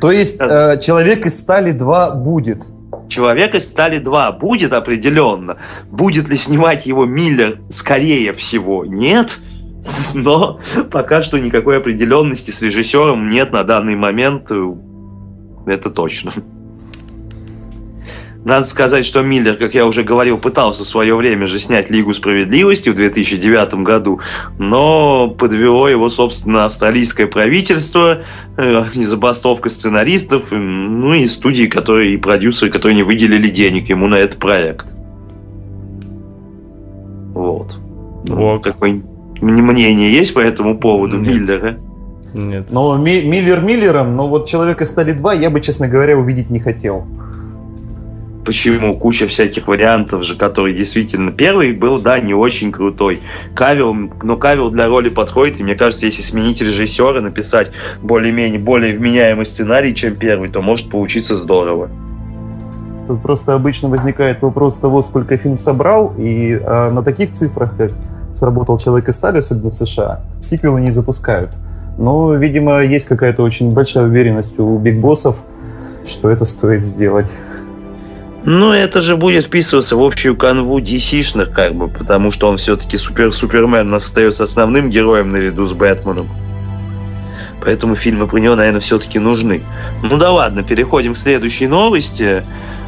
То 0.00 0.10
есть, 0.10 0.36
э, 0.40 0.78
«Человек 0.80 1.24
из 1.24 1.38
стали 1.38 1.72
2» 1.72 2.16
будет? 2.16 2.66
Человека 3.08 3.60
стали 3.60 3.98
два. 3.98 4.32
Будет 4.32 4.72
определенно. 4.72 5.58
Будет 5.90 6.28
ли 6.28 6.36
снимать 6.36 6.86
его 6.86 7.04
Миллер? 7.04 7.60
Скорее 7.68 8.32
всего, 8.32 8.84
нет. 8.84 9.38
Но 10.14 10.60
пока 10.90 11.20
что 11.22 11.38
никакой 11.38 11.78
определенности 11.78 12.50
с 12.50 12.62
режиссером 12.62 13.28
нет 13.28 13.52
на 13.52 13.64
данный 13.64 13.96
момент. 13.96 14.50
Это 15.66 15.90
точно. 15.90 16.32
Надо 18.44 18.66
сказать, 18.66 19.06
что 19.06 19.22
Миллер, 19.22 19.56
как 19.56 19.74
я 19.74 19.86
уже 19.86 20.02
говорил, 20.02 20.36
пытался 20.36 20.84
в 20.84 20.88
свое 20.88 21.16
время 21.16 21.46
же 21.46 21.58
снять 21.58 21.88
Лигу 21.88 22.12
справедливости 22.12 22.90
в 22.90 22.94
2009 22.94 23.74
году, 23.76 24.20
но 24.58 25.28
подвело 25.28 25.88
его, 25.88 26.10
собственно, 26.10 26.66
австралийское 26.66 27.26
правительство, 27.26 28.18
э, 28.58 28.84
забастовка 28.92 29.70
сценаристов, 29.70 30.50
ну 30.50 31.14
и 31.14 31.26
студии, 31.26 31.66
которые, 31.66 32.14
и 32.14 32.16
продюсеры, 32.18 32.70
которые 32.70 32.96
не 32.96 33.02
выделили 33.02 33.48
денег 33.48 33.88
ему 33.88 34.08
на 34.08 34.16
этот 34.16 34.38
проект. 34.38 34.86
Вот. 37.32 37.78
Вот. 38.28 38.62
Какое 38.62 39.02
мнение 39.40 40.12
есть 40.12 40.34
по 40.34 40.40
этому 40.40 40.78
поводу 40.78 41.18
Нет. 41.18 41.34
Миллера? 41.34 41.78
Нет. 42.34 42.66
Но 42.70 42.98
Миллер 42.98 43.62
Миллером, 43.62 44.16
но 44.16 44.28
вот 44.28 44.46
«Человека 44.46 44.84
стали 44.84 45.12
два» 45.12 45.32
я 45.32 45.48
бы, 45.48 45.62
честно 45.62 45.88
говоря, 45.88 46.18
увидеть 46.18 46.50
не 46.50 46.60
хотел. 46.60 47.06
Почему? 48.44 48.94
Куча 48.98 49.26
всяких 49.26 49.66
вариантов 49.68 50.22
же, 50.22 50.36
которые 50.36 50.76
действительно... 50.76 51.32
Первый 51.32 51.72
был, 51.72 52.00
да, 52.00 52.20
не 52.20 52.34
очень 52.34 52.72
крутой. 52.72 53.22
Кавил, 53.54 53.94
но 53.94 54.36
Кавил 54.36 54.70
для 54.70 54.86
роли 54.86 55.08
подходит, 55.08 55.60
и 55.60 55.62
мне 55.62 55.74
кажется, 55.74 56.06
если 56.06 56.22
сменить 56.22 56.60
режиссера, 56.60 57.20
написать 57.20 57.72
более-менее, 58.02 58.60
более 58.60 58.96
вменяемый 58.96 59.46
сценарий, 59.46 59.94
чем 59.94 60.14
первый, 60.14 60.50
то 60.50 60.60
может 60.60 60.90
получиться 60.90 61.36
здорово. 61.36 61.88
Тут 63.06 63.22
просто 63.22 63.54
обычно 63.54 63.88
возникает 63.88 64.42
вопрос 64.42 64.76
того, 64.76 65.02
сколько 65.02 65.36
фильм 65.36 65.58
собрал, 65.58 66.14
и 66.16 66.58
а, 66.64 66.90
на 66.90 67.02
таких 67.02 67.32
цифрах, 67.32 67.76
как 67.76 67.90
сработал 68.32 68.78
«Человек 68.78 69.08
из 69.08 69.16
стали», 69.16 69.38
особенно 69.38 69.70
в 69.70 69.74
США, 69.74 70.22
сиквелы 70.40 70.80
не 70.80 70.90
запускают. 70.90 71.50
Но, 71.98 72.34
видимо, 72.34 72.80
есть 72.82 73.06
какая-то 73.06 73.42
очень 73.42 73.72
большая 73.72 74.04
уверенность 74.04 74.58
у 74.58 74.78
бигбоссов, 74.78 75.36
что 76.04 76.28
это 76.28 76.44
стоит 76.44 76.84
сделать. 76.84 77.30
Ну, 78.46 78.72
это 78.72 79.00
же 79.00 79.16
будет 79.16 79.46
вписываться 79.46 79.96
в 79.96 80.02
общую 80.02 80.36
канву 80.36 80.78
DC-шных, 80.78 81.52
как 81.52 81.74
бы, 81.74 81.88
потому 81.88 82.30
что 82.30 82.48
он 82.48 82.58
все-таки 82.58 82.98
супер 82.98 83.32
Супермен 83.32 83.86
у 83.88 83.90
нас 83.90 84.04
остается 84.04 84.44
основным 84.44 84.90
героем 84.90 85.32
наряду 85.32 85.64
с 85.64 85.72
Бэтменом. 85.72 86.28
Поэтому 87.62 87.96
фильмы 87.96 88.26
про 88.26 88.38
него, 88.38 88.54
наверное, 88.54 88.82
все-таки 88.82 89.18
нужны. 89.18 89.62
Ну 90.02 90.18
да 90.18 90.30
ладно, 90.30 90.62
переходим 90.62 91.14
к 91.14 91.16
следующей 91.16 91.66
новости. 91.66 92.44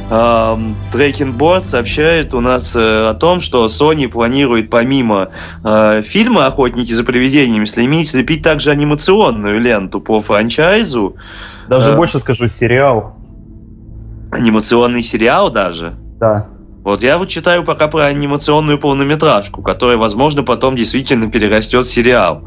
Трекинг 0.09 1.35
Board 1.35 1.63
сообщает 1.63 2.33
у 2.33 2.39
нас 2.39 2.73
э, 2.77 3.09
о 3.09 3.13
том, 3.13 3.41
что 3.41 3.65
Sony 3.65 4.07
планирует 4.07 4.69
помимо 4.69 5.31
э, 5.65 6.01
фильма 6.01 6.45
«Охотники 6.45 6.93
за 6.93 7.03
привидениями» 7.03 7.65
слепить 7.65 8.41
также 8.41 8.71
анимационную 8.71 9.59
ленту 9.59 9.99
по 9.99 10.21
франчайзу. 10.21 11.17
Даже 11.67 11.91
э, 11.91 11.95
больше 11.97 12.19
скажу, 12.19 12.47
сериал 12.47 13.16
анимационный 14.37 15.01
сериал 15.01 15.49
даже. 15.51 15.95
Да. 16.19 16.47
Вот 16.87 17.03
я 17.03 17.17
вот 17.17 17.27
читаю 17.27 17.65
пока 17.65 17.89
про 17.89 18.05
анимационную 18.05 18.79
полнометражку, 18.79 19.61
которая, 19.61 19.97
возможно, 19.97 20.43
потом 20.43 20.73
действительно 20.73 21.29
перерастет 21.29 21.85
в 21.85 21.93
сериал. 21.93 22.43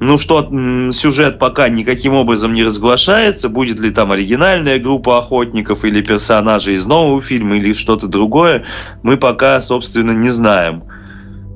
Ну 0.00 0.18
что, 0.18 0.46
сюжет 0.92 1.38
пока 1.38 1.70
никаким 1.70 2.14
образом 2.14 2.52
не 2.52 2.62
разглашается, 2.62 3.48
будет 3.48 3.80
ли 3.80 3.90
там 3.90 4.12
оригинальная 4.12 4.78
группа 4.78 5.18
охотников 5.18 5.86
или 5.86 6.02
персонажи 6.02 6.74
из 6.74 6.84
нового 6.84 7.22
фильма 7.22 7.56
или 7.56 7.72
что-то 7.72 8.06
другое, 8.06 8.64
мы 9.02 9.16
пока, 9.16 9.58
собственно, 9.62 10.10
не 10.10 10.28
знаем. 10.28 10.82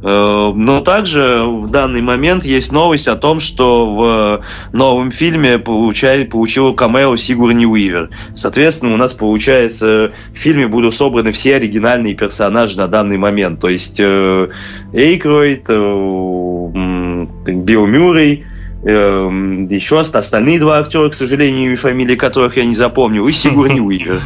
Э, 0.04 0.52
но 0.54 0.80
также 0.80 1.44
в 1.46 1.70
данный 1.70 2.02
момент 2.02 2.44
есть 2.44 2.72
новость 2.72 3.08
о 3.08 3.16
том, 3.16 3.40
что 3.40 3.94
в 3.94 4.76
новом 4.76 5.10
фильме 5.10 5.58
получает, 5.58 6.30
получил 6.30 6.74
камео 6.74 7.16
Сигурни 7.16 7.64
Уивер. 7.64 8.10
Соответственно, 8.34 8.92
у 8.92 8.96
нас 8.98 9.14
получается 9.14 10.12
в 10.34 10.38
фильме 10.38 10.68
будут 10.68 10.94
собраны 10.94 11.32
все 11.32 11.56
оригинальные 11.56 12.14
персонажи 12.14 12.76
на 12.76 12.86
данный 12.86 13.16
момент. 13.16 13.60
То 13.60 13.70
есть 13.70 13.98
э, 13.98 14.48
Эйкройд, 14.92 15.64
э, 15.68 17.26
Билл 17.46 17.86
Мюррей, 17.86 18.44
еще 18.84 19.98
остальные 19.98 20.60
два 20.60 20.80
актера, 20.80 21.08
к 21.08 21.14
сожалению, 21.14 21.74
фамилии 21.78 22.16
которых 22.16 22.58
я 22.58 22.66
не 22.66 22.74
запомню, 22.74 23.26
и 23.26 23.32
Сигурни 23.32 23.80
Уивер. 23.80 24.20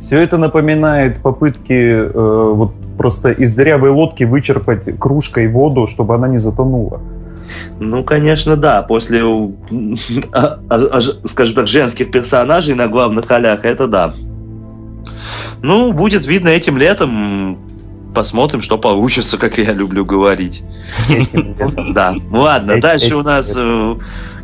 Все 0.00 0.16
это 0.16 0.38
напоминает 0.38 1.18
попытки 1.20 2.10
вот 2.14 2.72
просто 2.98 3.30
из 3.30 3.52
дырявой 3.52 3.90
лодки 3.90 4.24
вычерпать 4.24 4.98
кружкой 4.98 5.48
воду, 5.48 5.86
чтобы 5.86 6.14
она 6.14 6.28
не 6.28 6.38
затонула. 6.38 7.00
Ну, 7.80 8.04
конечно, 8.04 8.56
да. 8.56 8.82
После, 8.82 9.22
а, 10.32 10.58
а, 10.68 10.74
а, 10.92 11.00
скажем 11.00 11.54
так, 11.54 11.66
женских 11.66 12.10
персонажей 12.10 12.74
на 12.74 12.88
главных 12.88 13.30
ролях, 13.30 13.64
это 13.64 13.86
да. 13.86 14.14
Ну, 15.62 15.92
будет 15.92 16.26
видно 16.26 16.48
этим 16.48 16.76
летом. 16.76 17.58
Посмотрим, 18.14 18.60
что 18.60 18.78
получится, 18.78 19.38
как 19.38 19.58
я 19.58 19.72
люблю 19.72 20.04
говорить. 20.04 20.62
Да. 21.92 22.14
Ладно, 22.30 22.80
дальше 22.80 23.16
у 23.16 23.22
нас 23.22 23.54
э, 23.56 23.96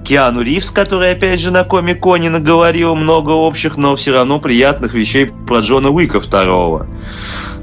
Киану 0.04 0.42
Ривз, 0.42 0.70
который, 0.70 1.12
опять 1.12 1.40
же, 1.40 1.50
на 1.50 1.64
Комик-Коне 1.64 2.30
наговорил 2.30 2.94
много 2.94 3.30
общих, 3.30 3.76
но 3.76 3.96
все 3.96 4.12
равно 4.12 4.38
приятных 4.38 4.94
вещей 4.94 5.30
про 5.46 5.60
Джона 5.60 5.90
Уика 5.90 6.20
второго. 6.20 6.86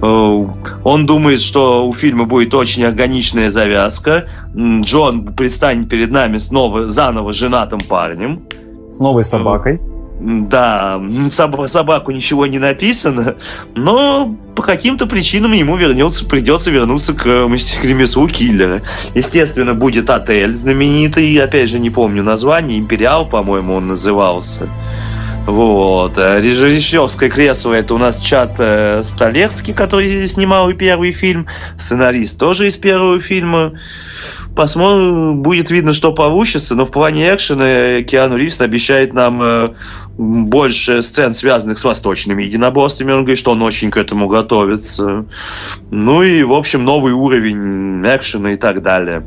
Э, 0.02 0.46
он 0.84 1.06
думает, 1.06 1.42
что 1.42 1.88
у 1.88 1.94
фильма 1.94 2.26
будет 2.26 2.54
очень 2.54 2.84
органичная 2.84 3.52
завязка. 3.52 4.28
Джон 4.56 5.34
предстанет 5.34 5.90
перед 5.90 6.12
нами 6.12 6.38
снова 6.38 6.88
заново 6.88 7.32
женатым 7.32 7.80
парнем. 7.80 8.48
С 8.92 9.00
новой 9.00 9.24
собакой. 9.24 9.80
Да, 10.24 11.02
соб- 11.30 11.68
собаку 11.68 12.12
ничего 12.12 12.46
не 12.46 12.60
написано, 12.60 13.38
но 13.74 14.36
по 14.56 14.62
каким-то 14.62 15.08
причинам 15.08 15.54
ему 15.54 15.76
вернется, 15.76 16.26
придется 16.26 16.70
вернуться 16.70 17.16
к 17.16 17.26
ремеслу 17.26 18.28
киллера. 18.28 18.84
Естественно, 19.16 19.74
будет 19.74 20.12
отель 20.12 20.56
знаменитый, 20.56 21.36
опять 21.38 21.70
же, 21.70 21.80
не 21.80 21.90
помню 21.90 22.22
название, 22.22 22.78
Империал, 22.78 23.26
по-моему, 23.26 23.74
он 23.74 23.88
назывался. 23.88 24.70
Вот. 25.46 26.18
Режиссерское 26.18 27.30
кресло 27.30 27.74
это 27.74 27.96
у 27.96 27.98
нас 27.98 28.20
Чат 28.20 28.56
э, 28.60 29.02
Столерский, 29.04 29.74
который 29.74 30.28
снимал 30.28 30.70
и 30.70 30.74
первый 30.74 31.12
фильм. 31.12 31.48
Сценарист 31.78 32.38
тоже 32.38 32.68
из 32.68 32.78
первого 32.78 33.20
фильма. 33.20 33.74
Посмотрим, 34.56 35.42
будет 35.42 35.72
видно, 35.72 35.94
что 35.94 36.14
получится, 36.14 36.76
но 36.76 36.86
в 36.86 36.92
плане 36.92 37.34
экшена 37.34 38.04
Киану 38.04 38.36
Ривз 38.36 38.62
обещает 38.62 39.14
нам 39.14 39.42
э, 39.42 39.70
больше 40.18 41.02
сцен, 41.02 41.34
связанных 41.34 41.80
с 41.80 41.84
восточными 41.84 42.44
единоборствами. 42.44 43.14
Он 43.14 43.24
говорит, 43.24 43.40
что 43.40 43.52
он 43.52 43.62
очень 43.64 43.92
к 43.92 43.98
этому 43.98 44.28
готовится. 44.28 45.26
Ну 45.90 46.22
и, 46.22 46.44
в 46.44 46.54
общем, 46.54 46.84
новый 46.84 47.14
уровень 47.14 48.06
экшена 48.06 48.54
и 48.54 48.58
так 48.58 48.84
далее. 48.84 49.26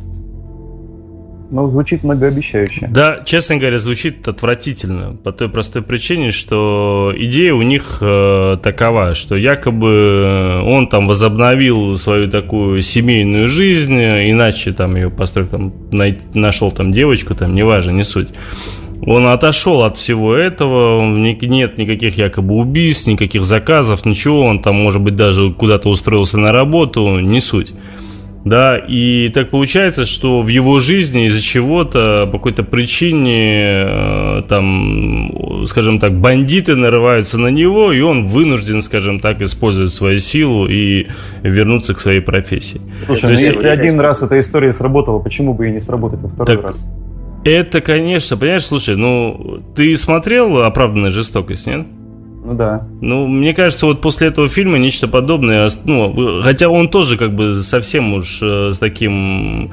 Ну, 1.54 1.68
звучит 1.68 2.02
многообещающе. 2.02 2.88
Да, 2.90 3.20
честно 3.24 3.58
говоря, 3.58 3.78
звучит 3.78 4.26
отвратительно. 4.26 5.14
По 5.22 5.30
той 5.30 5.48
простой 5.48 5.82
причине, 5.82 6.32
что 6.32 7.14
идея 7.16 7.54
у 7.54 7.62
них 7.62 7.98
э, 8.00 8.56
такова, 8.60 9.14
что 9.14 9.36
якобы 9.36 10.62
он 10.64 10.88
там 10.88 11.06
возобновил 11.06 11.96
свою 11.96 12.28
такую 12.28 12.82
семейную 12.82 13.46
жизнь, 13.48 13.94
иначе 13.94 14.72
там 14.72 14.96
ее 14.96 15.10
построил, 15.10 15.46
там, 15.46 15.72
най- 15.92 16.18
нашел 16.34 16.72
там 16.72 16.90
девочку, 16.90 17.36
там, 17.36 17.54
неважно, 17.54 17.92
не 17.92 18.02
суть. 18.02 18.30
Он 19.06 19.28
отошел 19.28 19.84
от 19.84 19.96
всего 19.96 20.34
этого, 20.34 21.04
нет 21.16 21.78
никаких 21.78 22.18
якобы 22.18 22.54
убийств, 22.56 23.06
никаких 23.06 23.44
заказов, 23.44 24.04
ничего, 24.04 24.40
он 24.40 24.60
там, 24.60 24.74
может 24.74 25.02
быть, 25.02 25.14
даже 25.14 25.52
куда-то 25.52 25.88
устроился 25.88 26.36
на 26.36 26.50
работу, 26.50 27.20
не 27.20 27.40
суть. 27.40 27.72
Да, 28.44 28.76
и 28.76 29.30
так 29.30 29.48
получается, 29.48 30.04
что 30.04 30.42
в 30.42 30.48
его 30.48 30.78
жизни 30.78 31.26
из-за 31.26 31.40
чего-то, 31.40 32.28
по 32.30 32.38
какой-то 32.38 32.62
причине, 32.62 33.86
э, 33.86 34.42
там, 34.48 35.66
скажем 35.66 35.98
так, 35.98 36.20
бандиты 36.20 36.76
нарываются 36.76 37.38
на 37.38 37.48
него, 37.48 37.90
и 37.90 38.02
он 38.02 38.26
вынужден, 38.26 38.82
скажем 38.82 39.18
так, 39.18 39.40
использовать 39.40 39.92
свою 39.92 40.18
силу 40.18 40.66
и 40.66 41.06
вернуться 41.42 41.94
к 41.94 42.00
своей 42.00 42.20
профессии. 42.20 42.82
Слушай, 43.06 43.32
ну 43.32 43.38
если 43.38 43.66
один 43.66 43.98
раз 43.98 44.22
эта 44.22 44.38
история 44.38 44.74
сработала, 44.74 45.20
почему 45.20 45.54
бы 45.54 45.68
и 45.68 45.72
не 45.72 45.80
сработать 45.80 46.20
во 46.20 46.28
второй 46.28 46.56
так, 46.56 46.66
раз? 46.66 46.92
Это, 47.44 47.80
конечно, 47.80 48.36
понимаешь, 48.36 48.66
слушай, 48.66 48.96
ну, 48.96 49.62
ты 49.74 49.96
смотрел 49.96 50.62
«Оправданная 50.62 51.10
жестокость», 51.10 51.66
нет? 51.66 51.86
Ну 52.44 52.52
да. 52.52 52.86
Ну, 53.00 53.26
мне 53.26 53.54
кажется, 53.54 53.86
вот 53.86 54.02
после 54.02 54.28
этого 54.28 54.48
фильма 54.48 54.76
нечто 54.76 55.08
подобное, 55.08 55.70
ну, 55.86 56.42
хотя 56.42 56.68
он 56.68 56.90
тоже 56.90 57.16
как 57.16 57.34
бы 57.34 57.62
совсем 57.62 58.12
уж 58.12 58.38
э, 58.42 58.72
с 58.74 58.78
таким, 58.78 59.70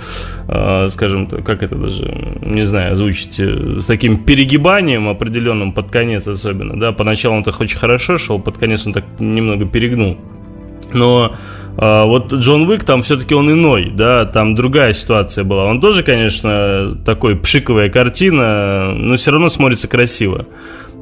э, 0.48 0.88
скажем, 0.90 1.28
как 1.28 1.64
это 1.64 1.76
даже, 1.76 2.40
не 2.42 2.66
знаю, 2.66 2.94
озвучить, 2.94 3.42
э, 3.42 3.80
с 3.82 3.86
таким 3.86 4.24
перегибанием 4.24 5.10
определенным 5.10 5.74
под 5.74 5.92
конец 5.92 6.30
особенно, 6.30 6.80
да, 6.80 6.94
поначалу 6.94 7.36
он 7.36 7.44
так 7.44 7.60
очень 7.60 7.78
хорошо 7.78 8.18
шел, 8.18 8.40
под 8.40 8.58
конец 8.58 8.88
он 8.88 8.94
так 8.94 9.04
немного 9.20 9.66
перегнул. 9.66 10.18
Но 10.94 11.36
а, 11.78 12.06
вот 12.06 12.34
Джон 12.34 12.70
Уик 12.70 12.84
там 12.84 13.02
все-таки 13.02 13.34
он 13.34 13.52
иной, 13.52 13.92
да, 13.94 14.26
там 14.26 14.56
другая 14.56 14.94
ситуация 14.94 15.44
была. 15.44 15.66
Он 15.66 15.80
тоже, 15.80 16.04
конечно, 16.04 16.98
такой 17.06 17.36
пшиковая 17.36 17.90
картина, 17.90 18.94
но 18.94 19.16
все 19.16 19.32
равно 19.32 19.50
смотрится 19.50 19.88
красиво. 19.88 20.48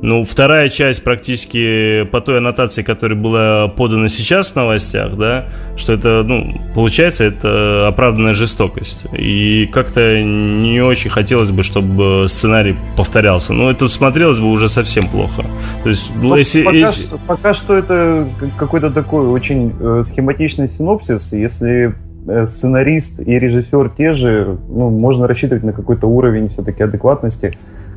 Ну, 0.02 0.24
вторая 0.24 0.70
часть 0.70 1.04
практически 1.04 2.04
по 2.06 2.22
той 2.22 2.38
аннотации, 2.38 2.84
которая 2.84 3.20
была 3.20 3.68
подана 3.68 4.08
сейчас 4.08 4.52
в 4.52 4.56
новостях, 4.56 5.18
да, 5.18 5.48
что 5.76 5.94
это, 5.94 6.24
ну, 6.26 6.62
получается, 6.74 7.26
это 7.26 7.88
оправданная 7.88 8.34
жестокость. 8.34 9.06
И 9.12 9.70
как-то 9.74 10.22
не 10.22 10.82
очень 10.82 11.10
хотелось 11.10 11.52
бы, 11.52 11.64
чтобы 11.64 12.28
сценарий 12.30 12.78
повторялся. 12.96 13.52
Но 13.54 13.70
это 13.70 13.88
смотрелось 13.90 14.40
бы 14.40 14.50
уже 14.50 14.70
совсем 14.70 15.08
плохо. 15.08 15.44
То 15.84 15.90
есть, 15.90 16.12
ну, 16.16 16.36
если, 16.36 16.64
пока, 16.64 16.78
если... 16.78 17.16
пока 17.28 17.54
что 17.54 17.78
это 17.78 18.28
какой-то 18.58 18.92
такой 18.92 19.28
очень 19.28 19.74
э, 19.80 20.04
схематичный 20.06 20.68
синопсис. 20.68 21.34
Если 21.34 21.94
э, 22.28 22.46
сценарист 22.46 23.20
и 23.20 23.38
режиссер 23.38 23.90
те 23.98 24.14
же, 24.14 24.58
ну, 24.70 24.90
можно 24.90 25.28
рассчитывать 25.28 25.64
на 25.64 25.74
какой-то 25.74 26.08
уровень 26.08 26.48
все-таки 26.48 26.84
адекватности, 26.84 27.52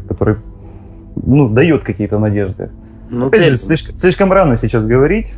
который 0.09 0.37
ну, 1.16 1.48
дает 1.48 1.83
какие-то 1.83 2.18
надежды. 2.18 2.70
Ну, 3.11 3.27
Опять 3.27 3.44
же, 3.44 3.57
слишком, 3.59 3.98
слишком 3.98 4.33
рано 4.33 4.57
сейчас 4.57 4.87
говорить. 4.87 5.35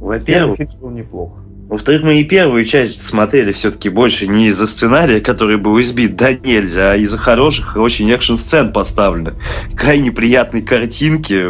Во-первых, 0.00 0.56
фильм 0.56 0.70
был 0.80 0.90
неплох. 0.90 1.32
Во-вторых, 1.68 2.02
мы 2.02 2.20
и 2.20 2.24
первую 2.24 2.64
часть 2.64 3.02
смотрели 3.02 3.52
все-таки 3.52 3.88
больше 3.88 4.28
не 4.28 4.46
из-за 4.46 4.68
сценария, 4.68 5.20
который 5.20 5.56
был 5.56 5.80
избит, 5.80 6.14
да 6.14 6.32
нельзя, 6.32 6.92
а 6.92 6.96
из-за 6.96 7.18
хороших, 7.18 7.76
очень 7.76 8.08
экшн-сцен 8.12 8.72
поставленных. 8.72 9.34
Крайне 9.74 10.12
приятной 10.12 10.62
картинки. 10.62 11.44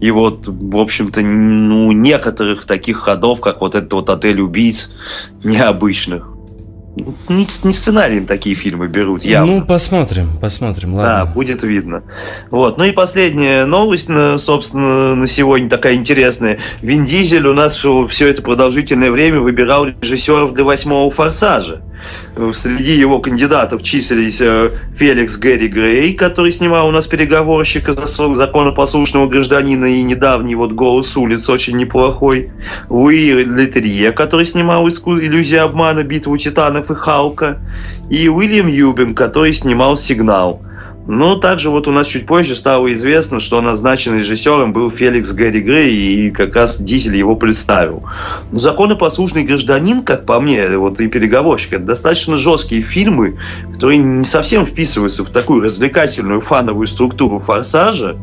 И 0.00 0.10
вот, 0.10 0.46
в 0.46 0.76
общем-то, 0.78 1.20
ну, 1.20 1.92
некоторых 1.92 2.64
таких 2.64 2.96
ходов, 2.96 3.42
как 3.42 3.60
вот 3.60 3.74
этот 3.74 3.92
вот 3.92 4.08
отель 4.08 4.40
убийц, 4.40 4.90
необычных 5.44 6.35
не, 6.96 7.46
не 7.64 7.72
сценарием 7.72 8.26
такие 8.26 8.56
фильмы 8.56 8.88
берут, 8.88 9.24
явно. 9.24 9.56
Ну, 9.56 9.62
посмотрим, 9.64 10.30
посмотрим, 10.40 10.94
ладно. 10.94 11.24
Да, 11.24 11.30
будет 11.30 11.62
видно. 11.62 12.02
Вот. 12.50 12.78
Ну 12.78 12.84
и 12.84 12.92
последняя 12.92 13.66
новость, 13.66 14.10
собственно, 14.38 15.14
на 15.14 15.26
сегодня 15.26 15.68
такая 15.68 15.94
интересная. 15.94 16.58
Вин 16.80 17.04
Дизель 17.04 17.46
у 17.46 17.54
нас 17.54 17.76
все 17.76 18.26
это 18.26 18.42
продолжительное 18.42 19.10
время 19.10 19.40
выбирал 19.40 19.86
режиссеров 19.86 20.54
для 20.54 20.64
восьмого 20.64 21.10
«Форсажа». 21.10 21.82
Среди 22.52 22.98
его 22.98 23.20
кандидатов 23.20 23.82
числились 23.82 24.40
э, 24.40 24.70
Феликс 24.98 25.36
Гэри 25.38 25.68
Грей, 25.68 26.14
который 26.14 26.52
снимал 26.52 26.88
у 26.88 26.90
нас 26.90 27.06
переговорщика 27.06 27.94
за 27.94 28.06
законопослушного 28.06 29.26
гражданина 29.26 29.86
и 29.86 30.02
недавний 30.02 30.54
вот 30.54 30.72
«Голос 30.72 31.16
улиц» 31.16 31.48
очень 31.48 31.76
неплохой. 31.76 32.50
Луи 32.90 33.32
Летерье, 33.32 34.12
который 34.12 34.44
снимал 34.46 34.86
«Иллюзия 34.88 35.60
обмана», 35.60 36.02
«Битву 36.02 36.36
титанов» 36.36 36.90
и 36.90 36.94
«Халка». 36.94 37.58
И 38.10 38.28
Уильям 38.28 38.68
Юбин, 38.68 39.14
который 39.14 39.52
снимал 39.52 39.96
«Сигнал». 39.96 40.62
Ну, 41.08 41.36
также 41.36 41.70
вот 41.70 41.86
у 41.86 41.92
нас 41.92 42.08
чуть 42.08 42.26
позже 42.26 42.56
стало 42.56 42.92
известно, 42.92 43.38
что 43.38 43.60
назначен 43.60 44.14
режиссером 44.14 44.72
был 44.72 44.90
Феликс 44.90 45.32
Гэри 45.32 45.60
Грей, 45.60 45.94
и 45.94 46.30
как 46.30 46.56
раз 46.56 46.80
Дизель 46.80 47.16
его 47.16 47.36
представил. 47.36 48.02
Но 48.50 48.58
«Законопослушный 48.58 49.44
гражданин», 49.44 50.02
как 50.02 50.26
по 50.26 50.40
мне, 50.40 50.68
вот 50.76 51.00
и 51.00 51.06
«Переговорщик»— 51.06 51.72
это 51.74 51.84
достаточно 51.84 52.36
жесткие 52.36 52.82
фильмы, 52.82 53.38
которые 53.72 53.98
не 53.98 54.24
совсем 54.24 54.66
вписываются 54.66 55.24
в 55.24 55.30
такую 55.30 55.62
развлекательную 55.62 56.40
фановую 56.40 56.88
структуру 56.88 57.38
«Форсажа», 57.38 58.16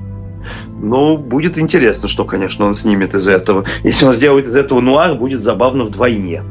но 0.82 1.16
будет 1.16 1.58
интересно, 1.58 2.10
что, 2.10 2.26
конечно, 2.26 2.66
он 2.66 2.74
снимет 2.74 3.16
из 3.16 3.30
этого. 3.30 3.64
Если 3.84 4.06
он 4.06 4.12
сделает 4.12 4.48
из 4.48 4.58
этого 4.58 4.82
нуар, 4.82 5.16
будет 5.16 5.42
забавно 5.42 5.86
вдвойне. 5.86 6.44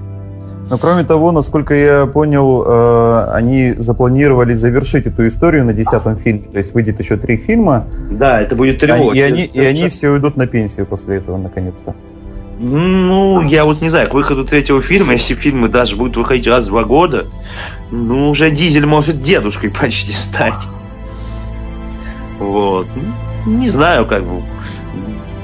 Но 0.72 0.78
кроме 0.78 1.04
того, 1.04 1.32
насколько 1.32 1.74
я 1.74 2.06
понял, 2.06 2.64
э, 2.64 3.32
они 3.34 3.72
запланировали 3.72 4.54
завершить 4.54 5.04
эту 5.04 5.28
историю 5.28 5.66
на 5.66 5.74
десятом 5.74 6.16
фильме. 6.16 6.48
То 6.50 6.56
есть 6.56 6.72
выйдет 6.72 6.98
еще 6.98 7.18
три 7.18 7.36
фильма. 7.36 7.84
Да, 8.10 8.40
это 8.40 8.56
будет 8.56 8.78
трилогия. 8.78 9.26
И 9.26 9.30
они, 9.30 9.42
и 9.44 9.60
они 9.60 9.90
все 9.90 10.08
уйдут 10.08 10.38
на 10.38 10.46
пенсию 10.46 10.86
после 10.86 11.18
этого, 11.18 11.36
наконец-то. 11.36 11.94
Ну, 12.58 13.42
я 13.42 13.66
вот 13.66 13.82
не 13.82 13.90
знаю, 13.90 14.08
к 14.08 14.14
выходу 14.14 14.46
третьего 14.46 14.80
фильма, 14.80 15.12
если 15.12 15.34
фильмы 15.34 15.68
даже 15.68 15.94
будут 15.94 16.16
выходить 16.16 16.46
раз 16.46 16.64
в 16.64 16.68
два 16.68 16.84
года, 16.84 17.26
ну, 17.90 18.30
уже 18.30 18.50
Дизель 18.50 18.86
может 18.86 19.20
дедушкой 19.20 19.68
почти 19.78 20.12
стать. 20.12 20.68
Вот. 22.38 22.86
Не 23.44 23.68
знаю, 23.68 24.06
как 24.06 24.24
бы 24.24 24.42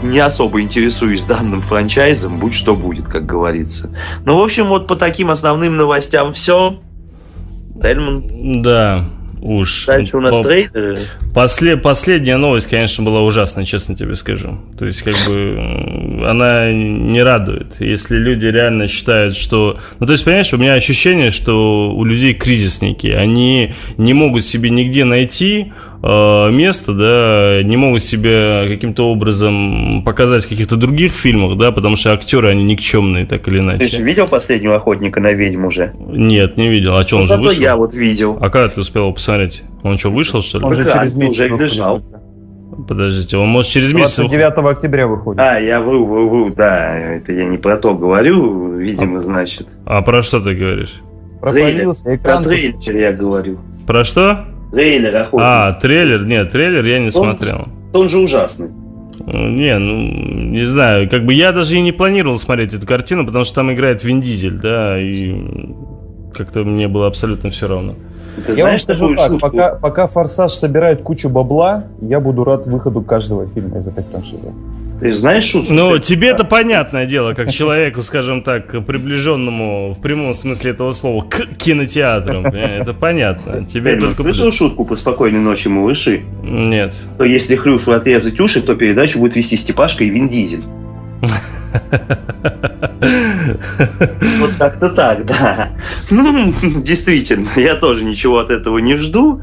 не 0.02 0.18
особо 0.18 0.60
интересуюсь 0.60 1.24
данным 1.24 1.62
франчайзом, 1.62 2.38
будь 2.38 2.54
что 2.54 2.76
будет, 2.76 3.06
как 3.06 3.26
говорится. 3.26 3.90
Ну, 4.24 4.36
в 4.38 4.42
общем, 4.42 4.66
вот 4.66 4.86
по 4.86 4.96
таким 4.96 5.30
основным 5.30 5.76
новостям 5.76 6.32
все. 6.32 6.80
Дельман. 7.74 8.60
Да, 8.62 9.04
уж. 9.40 9.86
Дальше 9.86 10.16
у 10.16 10.20
нас 10.20 10.36
по... 10.36 10.42
трейдеры. 10.42 10.98
После... 11.34 11.76
Последняя 11.76 12.36
новость, 12.36 12.68
конечно, 12.68 13.04
была 13.04 13.22
ужасная, 13.22 13.64
честно 13.64 13.94
тебе 13.94 14.16
скажу. 14.16 14.58
То 14.78 14.86
есть, 14.86 15.02
как 15.02 15.14
бы, 15.26 16.26
она 16.28 16.72
не 16.72 17.22
радует. 17.22 17.80
Если 17.80 18.16
люди 18.16 18.46
реально 18.46 18.88
считают, 18.88 19.36
что... 19.36 19.78
Ну, 20.00 20.06
то 20.06 20.12
есть, 20.12 20.24
понимаешь, 20.24 20.52
у 20.52 20.56
меня 20.56 20.74
ощущение, 20.74 21.30
что 21.30 21.92
у 21.92 22.04
людей 22.04 22.34
кризис 22.34 22.82
некий. 22.82 23.12
Они 23.12 23.74
не 23.96 24.14
могут 24.14 24.44
себе 24.44 24.70
нигде 24.70 25.04
найти 25.04 25.72
место, 26.02 26.94
да, 26.94 27.62
не 27.62 27.76
могут 27.76 28.02
себя 28.02 28.66
каким-то 28.68 29.10
образом 29.10 30.02
показать 30.04 30.44
в 30.44 30.48
каких-то 30.48 30.76
других 30.76 31.12
фильмах, 31.12 31.58
да, 31.58 31.72
потому 31.72 31.96
что 31.96 32.12
актеры, 32.12 32.48
они 32.48 32.64
никчемные, 32.64 33.26
так 33.26 33.48
или 33.48 33.58
иначе. 33.58 33.80
Ты 33.80 33.88
же 33.88 34.02
видел 34.04 34.28
«Последнего 34.28 34.76
охотника 34.76 35.20
на 35.20 35.32
ведьм» 35.32 35.64
уже? 35.64 35.92
Нет, 35.98 36.56
не 36.56 36.68
видел. 36.68 36.96
А 36.96 37.02
что, 37.02 37.16
он 37.16 37.22
ну, 37.22 37.28
же 37.28 37.36
вышел? 37.40 37.62
я 37.62 37.76
вот 37.76 37.94
видел. 37.94 38.38
А 38.40 38.50
когда 38.50 38.68
ты 38.68 38.80
успел 38.80 39.12
посмотреть? 39.12 39.62
Он 39.82 39.98
что, 39.98 40.10
вышел, 40.10 40.42
что 40.42 40.58
ли? 40.58 40.64
Он 40.64 40.74
же 40.74 40.84
через 40.84 41.14
месяц 41.14 41.40
уже 41.40 41.56
лежал. 41.56 42.02
Подождите, 42.86 43.36
он 43.36 43.48
может 43.48 43.70
через 43.72 43.92
месяц... 43.92 44.16
29 44.16 44.52
октября 44.70 45.08
выходит. 45.08 45.40
А, 45.40 45.58
я 45.58 45.80
вру, 45.80 46.06
вру, 46.06 46.28
вру, 46.28 46.54
да, 46.54 46.96
это 46.96 47.32
я 47.32 47.44
не 47.44 47.58
про 47.58 47.78
то 47.78 47.94
говорю, 47.94 48.74
видимо, 48.76 49.18
а, 49.18 49.20
значит. 49.20 49.66
А 49.84 50.00
про 50.02 50.22
что 50.22 50.40
ты 50.40 50.54
говоришь? 50.54 50.94
Про 51.40 51.52
трейлер, 51.52 51.94
про 52.22 52.40
трейлер 52.40 52.96
я 52.96 53.12
говорю. 53.12 53.58
Про 53.86 54.04
что? 54.04 54.44
Трейлер 54.70 55.16
охотник. 55.16 55.46
А, 55.46 55.72
трейлер, 55.74 56.24
нет, 56.26 56.50
трейлер 56.50 56.84
я 56.84 56.98
не 56.98 57.06
он, 57.06 57.12
смотрел. 57.12 57.68
Он 57.92 58.08
же 58.08 58.18
ужасный. 58.18 58.70
Не, 59.26 59.78
ну, 59.78 59.96
не 60.50 60.64
знаю, 60.64 61.08
как 61.10 61.24
бы 61.24 61.34
я 61.34 61.52
даже 61.52 61.76
и 61.76 61.80
не 61.80 61.92
планировал 61.92 62.38
смотреть 62.38 62.74
эту 62.74 62.86
картину, 62.86 63.26
потому 63.26 63.44
что 63.44 63.56
там 63.56 63.72
играет 63.72 64.04
Вин 64.04 64.20
Дизель, 64.20 64.58
да, 64.58 65.00
и 65.00 65.34
как-то 66.34 66.62
мне 66.64 66.88
было 66.88 67.06
абсолютно 67.06 67.50
все 67.50 67.66
равно. 67.68 67.94
Ты 68.46 68.52
я 68.52 68.62
знаешь, 68.62 68.86
вам 68.86 68.94
скажу 68.94 69.16
так, 69.16 69.40
пока, 69.40 69.74
пока 69.74 70.06
«Форсаж» 70.06 70.52
собирает 70.52 71.02
кучу 71.02 71.28
бабла, 71.28 71.86
я 72.00 72.20
буду 72.20 72.44
рад 72.44 72.66
выходу 72.66 73.02
каждого 73.02 73.46
фильма 73.48 73.78
из 73.78 73.88
этой 73.88 74.04
франшизы. 74.04 74.52
Ты 75.00 75.14
знаешь 75.14 75.44
шутку? 75.44 75.72
Ну, 75.72 75.98
тебе 75.98 76.28
это 76.28 76.44
понятное 76.44 77.06
дело, 77.06 77.32
как 77.32 77.50
человеку, 77.50 78.02
скажем 78.02 78.42
так, 78.42 78.84
приближенному 78.84 79.94
в 79.94 80.00
прямом 80.00 80.32
смысле 80.32 80.72
этого 80.72 80.90
слова 80.90 81.24
к 81.24 81.46
кинотеатрам. 81.56 82.46
Это 82.46 82.94
понятно. 82.94 83.64
Тебе 83.64 83.94
Ты 83.94 84.00
только 84.00 84.22
слышал 84.22 84.52
шутку 84.52 84.84
по 84.84 84.96
спокойной 84.96 85.40
ночи, 85.40 85.68
малыши? 85.68 86.22
Нет. 86.42 86.94
То 87.16 87.24
если 87.24 87.54
Хрюшу 87.54 87.92
отрезать 87.92 88.40
уши, 88.40 88.60
то 88.60 88.74
передачу 88.74 89.20
будет 89.20 89.36
вести 89.36 89.56
Степашка 89.56 90.04
и 90.04 90.10
Вин 90.10 90.28
Дизель. 90.28 90.64
Вот 94.38 94.50
так-то 94.58 94.88
так, 94.90 95.26
да. 95.26 95.70
Ну, 96.10 96.54
действительно, 96.82 97.50
я 97.56 97.74
тоже 97.76 98.04
ничего 98.04 98.38
от 98.38 98.50
этого 98.50 98.78
не 98.78 98.94
жду. 98.94 99.42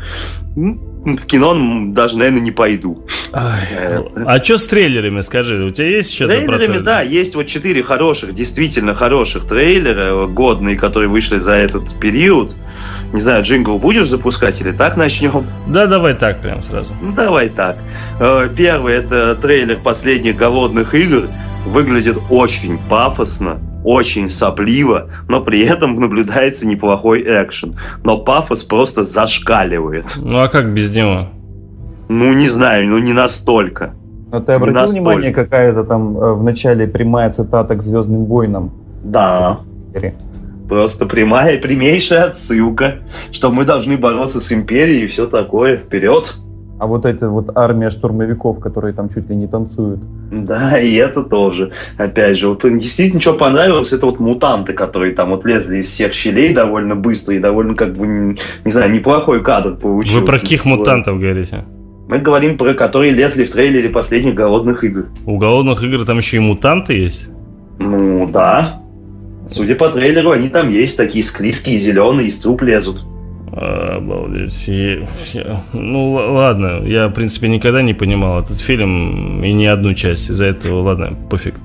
В 1.05 1.25
кино 1.27 1.55
даже, 1.93 2.17
наверное, 2.17 2.41
не 2.41 2.51
пойду. 2.51 3.05
Э, 3.31 4.01
а 4.25 4.43
что 4.43 4.57
с 4.57 4.65
трейлерами, 4.65 5.21
скажи? 5.21 5.63
У 5.63 5.69
тебя 5.69 5.87
есть 5.87 6.11
что-то? 6.11 6.35
Трейлерами, 6.35 6.79
да, 6.79 7.01
есть 7.01 7.35
вот 7.35 7.45
четыре 7.45 7.83
хороших, 7.83 8.33
действительно 8.33 8.95
хороших 8.95 9.45
трейлера, 9.45 10.25
годные, 10.25 10.75
которые 10.75 11.07
вышли 11.07 11.37
за 11.37 11.53
этот 11.53 11.99
период. 11.99 12.55
Не 13.13 13.21
знаю, 13.21 13.43
джингл 13.43 13.77
будешь 13.77 14.07
запускать 14.07 14.59
или 14.61 14.71
так 14.71 14.97
начнем? 14.97 15.47
Да, 15.67 15.85
давай 15.85 16.15
так 16.15 16.41
прям 16.41 16.63
сразу. 16.63 16.93
Ну, 16.99 17.13
давай 17.13 17.49
так. 17.49 17.77
Э, 18.19 18.49
первый 18.57 18.95
это 18.95 19.35
трейлер 19.35 19.77
последних 19.77 20.35
голодных 20.35 20.95
игр 20.95 21.29
выглядит 21.67 22.17
очень 22.31 22.79
пафосно, 22.89 23.59
очень 23.85 24.29
сопливо, 24.29 25.09
но 25.29 25.41
при 25.41 25.61
этом 25.61 25.95
наблюдается 25.95 26.67
неплохой 26.67 27.21
экшен. 27.21 27.73
Но 28.03 28.17
пафос 28.17 28.63
просто 28.63 29.03
зашкаливает. 29.03 30.17
Ну 30.17 30.39
а 30.39 30.47
как 30.47 30.73
без 30.73 30.93
него? 30.93 31.29
Ну 32.09 32.33
не 32.33 32.47
знаю, 32.47 32.87
ну 32.87 32.97
не 32.97 33.13
настолько. 33.13 33.93
Но 34.31 34.41
ты 34.41 34.53
обратил 34.53 34.73
настолько. 34.73 34.99
внимание, 34.99 35.31
какая-то 35.31 35.83
там 35.83 36.17
э, 36.17 36.33
в 36.33 36.43
начале 36.43 36.87
прямая 36.87 37.31
цитата 37.31 37.75
к 37.75 37.83
Звездным 37.83 38.25
войнам? 38.25 38.71
Да. 39.03 39.59
Просто 40.67 41.05
прямая, 41.05 41.59
прямейшая 41.59 42.23
отсылка, 42.25 42.99
что 43.31 43.51
мы 43.51 43.65
должны 43.65 43.97
бороться 43.97 44.41
с 44.41 44.51
империей 44.51 45.05
и 45.05 45.07
все 45.07 45.27
такое. 45.27 45.77
Вперед! 45.77 46.35
А 46.77 46.87
вот 46.87 47.05
эта 47.05 47.29
вот 47.29 47.51
армия 47.55 47.89
штурмовиков, 47.89 48.59
которые 48.59 48.93
там 48.93 49.09
чуть 49.09 49.29
ли 49.29 49.35
не 49.35 49.47
танцуют. 49.47 50.01
Да, 50.31 50.77
и 50.77 50.93
это 50.95 51.23
тоже. 51.23 51.71
Опять 51.97 52.37
же, 52.37 52.49
вот 52.49 52.63
действительно, 52.63 53.21
что 53.21 53.33
понравилось, 53.33 53.93
это 53.93 54.05
вот 54.07 54.19
мутанты, 54.19 54.73
которые 54.73 55.15
там 55.15 55.29
вот 55.29 55.45
лезли 55.45 55.77
из 55.77 55.87
всех 55.87 56.11
щелей 56.13 56.53
довольно 56.53 56.95
быстро 56.95 57.35
и 57.35 57.39
довольно, 57.39 57.75
как 57.75 57.95
бы, 57.95 58.35
не 58.65 58.71
знаю, 58.71 58.91
неплохой 58.91 59.41
кадр 59.41 59.77
получился. 59.77 60.19
Вы 60.19 60.25
про 60.25 60.37
каких 60.37 60.65
мутантов 60.65 61.19
говорите? 61.19 61.63
Мы 62.07 62.19
говорим 62.19 62.57
про 62.57 62.73
которые 62.73 63.13
лезли 63.13 63.45
в 63.45 63.51
трейлере 63.51 63.89
последних 63.89 64.35
голодных 64.35 64.83
игр. 64.83 65.05
У 65.25 65.37
голодных 65.37 65.81
игр 65.81 66.05
там 66.05 66.17
еще 66.17 66.37
и 66.37 66.39
мутанты 66.39 66.93
есть? 66.93 67.29
Ну, 67.79 68.27
да. 68.27 68.81
Судя 69.47 69.75
по 69.75 69.89
трейлеру, 69.89 70.31
они 70.31 70.49
там 70.49 70.69
есть, 70.69 70.97
такие 70.97 71.23
склизкие, 71.23 71.77
зеленые, 71.77 72.27
из 72.27 72.39
труб 72.39 72.61
лезут. 72.61 73.05
Обалдеть. 73.55 74.67
Я, 74.67 75.07
я, 75.33 75.63
ну, 75.71 76.11
ладно, 76.11 76.85
я, 76.85 77.07
в 77.07 77.13
принципе, 77.13 77.47
никогда 77.47 77.81
не 77.81 77.93
понимал 77.93 78.41
этот 78.41 78.59
фильм 78.59 79.43
и 79.43 79.53
ни 79.53 79.65
одну 79.65 79.93
часть. 79.93 80.29
Из-за 80.29 80.45
этого, 80.45 80.81
ладно, 80.81 81.15
пофиг. 81.29 81.55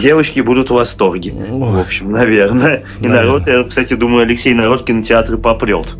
Девочки 0.00 0.40
будут 0.40 0.70
в 0.70 0.74
восторге. 0.74 1.32
Ой. 1.32 1.72
В 1.72 1.78
общем, 1.78 2.10
наверное. 2.10 2.82
И 2.98 3.06
наверное. 3.06 3.22
народ, 3.22 3.46
я, 3.46 3.62
кстати, 3.62 3.94
думаю, 3.94 4.22
Алексей 4.22 4.54
народ 4.54 4.84
кинотеатры 4.84 5.38
попрет. 5.38 5.94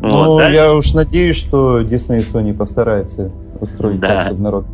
Ну, 0.00 0.10
вот, 0.10 0.38
да? 0.38 0.48
я 0.48 0.74
уж 0.74 0.94
надеюсь, 0.94 1.36
что 1.36 1.80
Disney 1.80 2.20
и 2.20 2.22
Sony 2.22 2.54
постарается 2.54 3.32
устроить 3.60 4.00
да. 4.00 4.24
так, 4.24 4.38
народ 4.38 4.66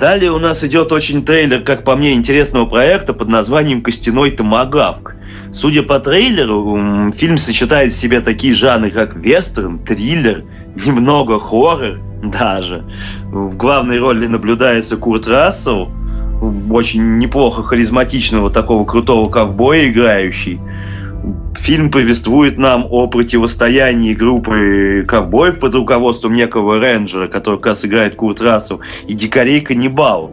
Далее 0.00 0.32
у 0.32 0.38
нас 0.38 0.64
идет 0.64 0.92
очень 0.92 1.24
трейлер, 1.24 1.62
как 1.62 1.84
по 1.84 1.96
мне, 1.96 2.12
интересного 2.12 2.66
проекта 2.66 3.14
под 3.14 3.28
названием 3.28 3.80
«Костяной 3.80 4.30
томагавк». 4.30 5.16
Судя 5.52 5.82
по 5.82 6.00
трейлеру, 6.00 7.12
фильм 7.12 7.36
сочетает 7.36 7.92
в 7.92 7.96
себе 7.96 8.20
такие 8.22 8.54
жанры, 8.54 8.90
как 8.90 9.14
вестерн, 9.16 9.78
триллер, 9.78 10.44
немного 10.74 11.38
хоррор 11.38 12.00
даже. 12.22 12.84
В 13.24 13.54
главной 13.56 13.98
роли 13.98 14.26
наблюдается 14.26 14.96
Курт 14.96 15.26
Рассел, 15.26 15.90
очень 16.70 17.18
неплохо 17.18 17.62
харизматичного 17.62 18.50
такого 18.50 18.86
крутого 18.86 19.28
ковбоя 19.28 19.88
играющий. 19.88 20.58
Фильм 21.54 21.90
повествует 21.90 22.58
нам 22.58 22.86
о 22.90 23.06
противостоянии 23.06 24.14
группы 24.14 25.04
ковбоев 25.06 25.60
под 25.60 25.74
руководством 25.74 26.34
некого 26.34 26.80
рейнджера, 26.80 27.28
который 27.28 27.58
как 27.58 27.66
раз 27.66 27.84
играет 27.84 28.16
Курт 28.16 28.40
Рассел, 28.40 28.80
и 29.06 29.12
дикарей 29.12 29.60
каннибалов. 29.60 30.30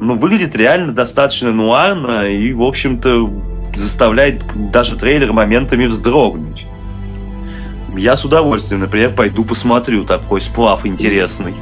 Но 0.00 0.14
выглядит 0.16 0.56
реально 0.56 0.92
достаточно 0.92 1.52
нуарно 1.52 2.28
и, 2.28 2.52
в 2.52 2.62
общем-то, 2.62 3.30
заставляет 3.72 4.42
даже 4.70 4.96
трейлер 4.96 5.32
моментами 5.32 5.86
вздрогнуть. 5.86 6.66
Я 7.96 8.16
с 8.16 8.24
удовольствием, 8.24 8.80
например, 8.80 9.14
пойду 9.14 9.44
посмотрю 9.44 10.04
такой 10.04 10.40
сплав 10.40 10.84
интересный. 10.84 11.54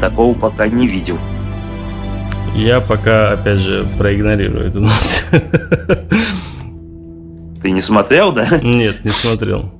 Такого 0.00 0.34
пока 0.34 0.68
не 0.68 0.86
видел. 0.86 1.18
Я 2.54 2.80
пока, 2.80 3.32
опять 3.32 3.58
же, 3.58 3.86
проигнорирую 3.98 4.68
эту 4.68 4.80
новость. 4.80 5.24
Ты 7.62 7.70
не 7.70 7.80
смотрел, 7.80 8.32
да? 8.32 8.60
Нет, 8.62 9.04
не 9.04 9.12
смотрел. 9.12 9.72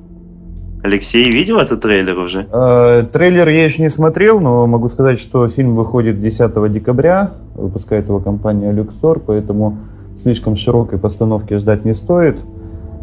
Алексей 0.87 1.31
видел 1.31 1.59
этот 1.59 1.81
трейлер 1.81 2.19
уже? 2.19 2.47
Э, 2.53 3.03
трейлер 3.03 3.49
я 3.49 3.65
еще 3.65 3.83
не 3.83 3.91
смотрел, 3.91 4.41
но 4.41 4.67
могу 4.67 4.89
сказать, 4.89 5.19
что 5.19 5.49
фильм 5.49 5.75
выходит 5.75 6.21
10 6.21 6.73
декабря. 6.73 7.33
Выпускает 7.55 8.07
его 8.07 8.21
компания 8.21 8.73
Luxor, 8.73 9.21
поэтому 9.25 9.79
слишком 10.17 10.57
широкой 10.57 10.99
постановки 10.99 11.55
ждать 11.55 11.85
не 11.85 11.95
стоит. 11.95 12.37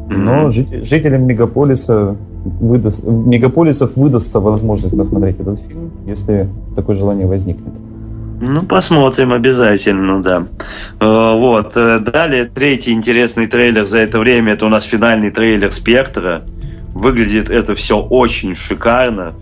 Но 0.10 0.50
житель, 0.50 0.84
жителям 0.84 1.24
мегаполиса 1.26 2.16
выдаст, 2.46 3.04
мегаполисов 3.04 3.96
выдастся 3.96 4.40
возможность 4.40 4.98
посмотреть 4.98 5.40
этот 5.40 5.60
фильм, 5.60 5.92
если 6.06 6.50
такое 6.76 6.96
желание 6.96 7.28
возникнет. 7.28 7.74
Ну, 8.40 8.62
посмотрим 8.64 9.32
обязательно, 9.32 10.22
да. 10.22 10.46
Э, 11.00 11.38
вот. 11.38 11.76
Э, 11.76 12.00
далее, 12.00 12.46
третий 12.46 12.92
интересный 12.92 13.48
трейлер 13.48 13.86
за 13.86 14.00
это 14.00 14.20
время, 14.20 14.54
это 14.54 14.66
у 14.66 14.70
нас 14.70 14.84
финальный 14.84 15.32
трейлер 15.32 15.72
«Спектра». 15.72 16.44
Выглядит 16.94 17.50
это 17.50 17.76
все 17.76 18.00
очень 18.00 18.56
шикарно 18.56 19.36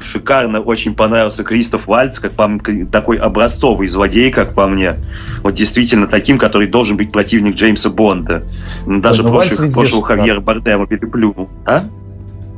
шикарно 0.00 0.60
очень 0.60 0.94
понравился 0.94 1.44
Кристоф 1.44 1.86
Вальц, 1.86 2.18
как 2.18 2.32
по, 2.32 2.50
такой 2.90 3.16
образцовый 3.16 3.88
злодей, 3.88 4.30
как 4.30 4.54
по 4.54 4.66
мне. 4.66 4.96
Вот 5.42 5.54
действительно 5.54 6.06
таким, 6.06 6.38
который 6.38 6.68
должен 6.68 6.96
быть 6.96 7.12
противник 7.12 7.54
Джеймса 7.54 7.90
Бонда. 7.90 8.44
Даже 8.86 9.22
да, 9.22 9.30
прошлый, 9.30 9.72
прошлого 9.72 10.04
Хавьера 10.04 10.40
Бардема 10.40 10.86
переплюнул. 10.86 11.48
А? 11.64 11.84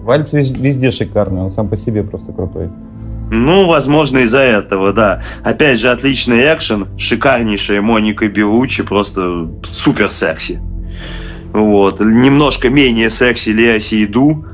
Вальц 0.02 0.32
везде 0.32 0.90
шикарный, 0.90 1.42
он 1.42 1.50
сам 1.50 1.68
по 1.68 1.76
себе 1.76 2.02
просто 2.02 2.32
крутой. 2.32 2.70
Ну, 3.30 3.66
возможно, 3.66 4.18
из-за 4.18 4.40
этого, 4.40 4.92
да. 4.92 5.22
Опять 5.42 5.78
же, 5.78 5.90
отличный 5.90 6.40
экшен, 6.52 6.88
шикарнейшая 6.98 7.80
Моника 7.80 8.28
Белучи, 8.28 8.82
просто 8.82 9.48
супер 9.70 10.10
секси. 10.10 10.60
Вот. 11.52 12.00
Немножко 12.00 12.70
менее 12.70 13.10
секси 13.10 13.50
Лео 13.50 13.78
Сейду, 13.78 14.44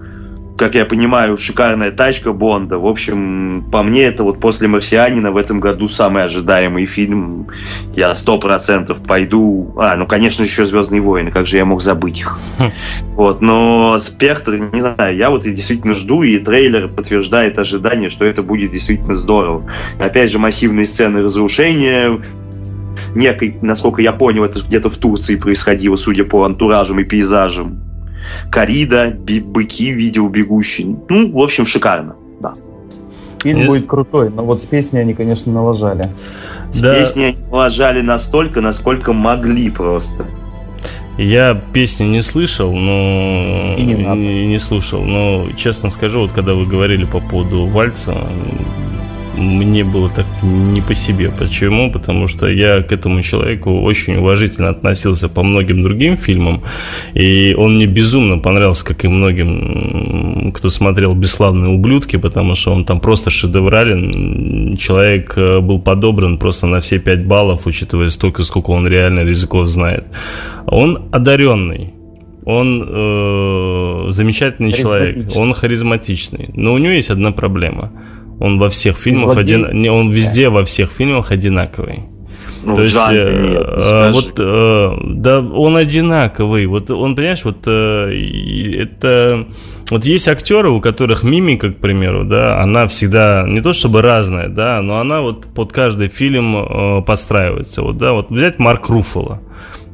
как 0.59 0.75
я 0.75 0.85
понимаю, 0.85 1.37
шикарная 1.37 1.93
тачка 1.93 2.33
Бонда. 2.33 2.79
В 2.79 2.87
общем, 2.87 3.65
по 3.71 3.85
мне, 3.85 4.03
это 4.03 4.25
вот 4.25 4.41
после 4.41 4.67
«Марсианина» 4.67 5.31
в 5.31 5.37
этом 5.37 5.61
году 5.61 5.89
самый 5.89 6.25
ожидаемый 6.25 6.85
фильм. 6.87 7.47
Я 7.95 8.15
сто 8.17 8.39
процентов 8.39 8.99
пойду... 8.99 9.73
А, 9.79 9.95
ну, 9.97 10.07
конечно, 10.07 10.43
еще 10.43 10.65
«Звездные 10.65 11.01
войны», 11.01 11.31
как 11.31 11.47
же 11.47 11.59
я 11.59 11.65
мог 11.65 11.81
забыть 11.81 12.21
их. 12.21 12.39
Хм. 12.59 12.73
Вот, 13.15 13.41
но 13.41 13.97
«Спектр», 13.99 14.57
не 14.73 14.81
знаю, 14.81 15.17
я 15.17 15.31
вот 15.31 15.43
действительно 15.43 15.95
жду, 15.95 16.25
и 16.25 16.39
трейлер 16.39 16.89
подтверждает 16.89 17.57
ожидание, 17.59 18.11
что 18.11 18.25
это 18.25 18.43
будет 18.43 18.73
действительно 18.73 19.15
здорово. 19.15 19.71
Опять 20.01 20.33
же, 20.33 20.41
массивные 20.41 20.87
сцены 20.87 21.23
разрушения, 21.23 22.21
некой, 23.19 23.59
насколько 23.61 24.01
я 24.01 24.13
понял, 24.13 24.45
это 24.45 24.61
где-то 24.61 24.89
в 24.89 24.97
Турции 24.97 25.37
происходило, 25.37 25.97
судя 25.97 26.25
по 26.25 26.45
антуражам 26.45 27.01
и 27.01 27.05
пейзажам 27.05 27.83
Корида, 28.51 29.15
быки 29.45 29.91
видео 29.91 30.29
бегущие. 30.29 30.97
Ну, 31.09 31.33
в 31.33 31.39
общем, 31.39 31.67
шикарно, 31.67 32.17
да. 32.41 32.53
Фильм 33.43 33.61
Нет. 33.61 33.69
будет 33.69 33.87
крутой, 33.87 34.31
но 34.31 34.45
вот 34.45 34.61
с 34.61 34.67
песней 34.67 35.01
они, 35.01 35.15
конечно, 35.15 35.53
налажали. 35.53 36.11
С 36.71 36.81
да. 36.81 36.95
песней 36.95 37.27
они 37.27 37.37
налажали 37.51 38.01
настолько, 38.01 38.61
насколько 38.61 39.13
могли 39.13 39.71
просто. 39.71 40.27
Я 41.17 41.61
песню 41.73 42.07
не 42.07 42.23
слышал, 42.23 42.73
но 42.73 43.75
и 43.77 43.83
не, 43.83 43.95
не, 43.95 44.47
не 44.47 44.59
слушал. 44.61 45.03
Но 45.03 45.49
честно 45.57 45.91
скажу, 45.91 46.21
вот 46.21 46.33
когда 46.33 46.55
вы 46.55 46.65
говорили 46.65 47.05
по 47.05 47.21
поводу 47.21 47.67
вальца, 47.67 48.15
мне 49.39 49.85
было 49.85 50.11
так 50.11 50.27
не 50.43 50.81
по 50.81 50.95
себе. 50.95 51.31
Почему? 51.31 51.91
Потому 51.91 52.27
что 52.29 52.47
я 52.49 52.83
к 52.83 52.93
этому 52.93 53.23
человеку 53.23 53.81
очень 53.83 54.17
уважительно 54.17 54.69
относился 54.69 55.29
по 55.29 55.43
многим 55.43 55.83
другим 55.83 56.17
фильмам, 56.17 56.63
и 57.15 57.55
он 57.57 57.77
мне 57.77 57.87
безумно 57.87 58.39
понравился, 58.39 58.85
как 58.85 59.05
и 59.05 59.09
многим, 59.09 60.53
кто 60.53 60.71
смотрел 60.71 61.15
«Бесславные 61.15 61.71
ублюдки», 61.71 62.17
потому 62.17 62.55
что 62.55 62.73
он 62.73 62.85
там 62.85 63.01
просто 63.01 63.31
шедеврален. 63.31 64.77
Человек 64.77 65.35
э, 65.37 65.61
был 65.61 65.81
подобран 65.81 66.39
просто 66.39 66.67
на 66.67 66.81
все 66.81 66.99
5 66.99 67.27
баллов, 67.27 67.67
учитывая 67.67 68.11
столько, 68.11 68.43
сколько 68.43 68.71
он 68.71 68.87
реально 68.87 69.21
языков 69.21 69.69
знает. 69.69 70.05
Он 70.67 71.09
одаренный, 71.13 71.95
он 72.45 72.85
э, 72.89 74.07
замечательный 74.11 74.73
человек, 74.73 75.17
он 75.37 75.55
харизматичный, 75.55 76.51
но 76.55 76.75
у 76.75 76.79
него 76.79 76.93
есть 76.93 77.11
одна 77.11 77.31
проблема– 77.31 77.93
он 78.41 78.59
во 78.59 78.69
всех 78.69 78.97
фильмах 78.97 79.37
один, 79.37 79.89
он 79.89 80.11
везде 80.11 80.49
во 80.49 80.65
всех 80.65 80.91
фильмах 80.91 81.33
одинаковый. 81.33 82.05
Ну, 82.65 82.75
То 82.75 82.83
есть, 82.83 82.97
э, 82.97 83.47
нет, 83.51 83.67
э, 83.67 84.11
вот, 84.13 84.35
э, 84.39 84.97
да, 85.05 85.41
он 85.41 85.77
одинаковый. 85.77 86.67
Вот 86.67 86.91
он, 86.91 87.15
понимаешь, 87.15 87.45
вот 87.45 87.59
э, 87.67 88.83
это, 88.83 89.47
вот 89.91 90.05
есть 90.05 90.29
актеры, 90.29 90.71
у 90.71 90.81
которых 90.81 91.23
мимика, 91.23 91.71
к 91.71 91.77
примеру, 91.77 92.25
да, 92.25 92.61
она 92.61 92.87
всегда 92.89 93.45
не 93.47 93.61
то 93.61 93.73
чтобы 93.73 94.03
разная, 94.03 94.49
да, 94.49 94.83
но 94.83 94.99
она 94.99 95.21
вот 95.21 95.47
под 95.47 95.73
каждый 95.73 96.09
фильм 96.09 96.57
э, 96.57 97.03
подстраивается. 97.03 97.83
Вот, 97.83 97.97
да, 97.97 98.13
вот 98.13 98.31
взять 98.31 98.59
Марк 98.59 98.89
Руффало 98.89 99.41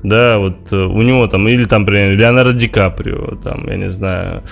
да, 0.05 0.39
вот 0.39 0.71
э, 0.71 0.77
у 0.77 1.01
него 1.01 1.27
там, 1.27 1.49
или 1.49 1.65
там, 1.65 1.83
например, 1.83 2.17
Леонардо 2.17 2.53
Ди 2.53 2.69
Каприо, 2.69 3.37
там, 3.43 3.67
я 3.67 3.77
не 3.77 3.89
знаю, 3.89 4.43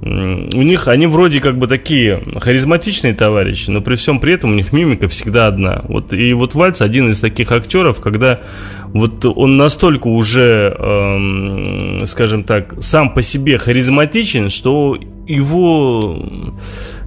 у 0.00 0.62
них, 0.62 0.86
они 0.86 1.06
вроде 1.08 1.40
как 1.40 1.58
бы 1.58 1.66
такие 1.66 2.22
харизматичные 2.40 3.12
товарищи, 3.12 3.70
но 3.70 3.80
при 3.80 3.96
всем 3.96 4.20
при 4.20 4.34
этом 4.34 4.52
у 4.52 4.54
них 4.54 4.72
мимика 4.72 5.08
всегда 5.08 5.48
одна. 5.48 5.82
Вот, 5.88 6.12
и 6.12 6.32
вот 6.32 6.54
Вальц 6.54 6.80
один 6.80 7.10
из 7.10 7.20
таких 7.20 7.50
актеров, 7.50 8.00
когда 8.00 8.40
вот 8.94 9.26
он 9.26 9.56
настолько 9.56 10.06
уже, 10.06 10.76
эм, 10.78 12.06
скажем 12.06 12.44
так, 12.44 12.74
сам 12.78 13.12
по 13.12 13.20
себе 13.20 13.58
харизматичен, 13.58 14.48
что 14.48 14.96
его 15.26 16.18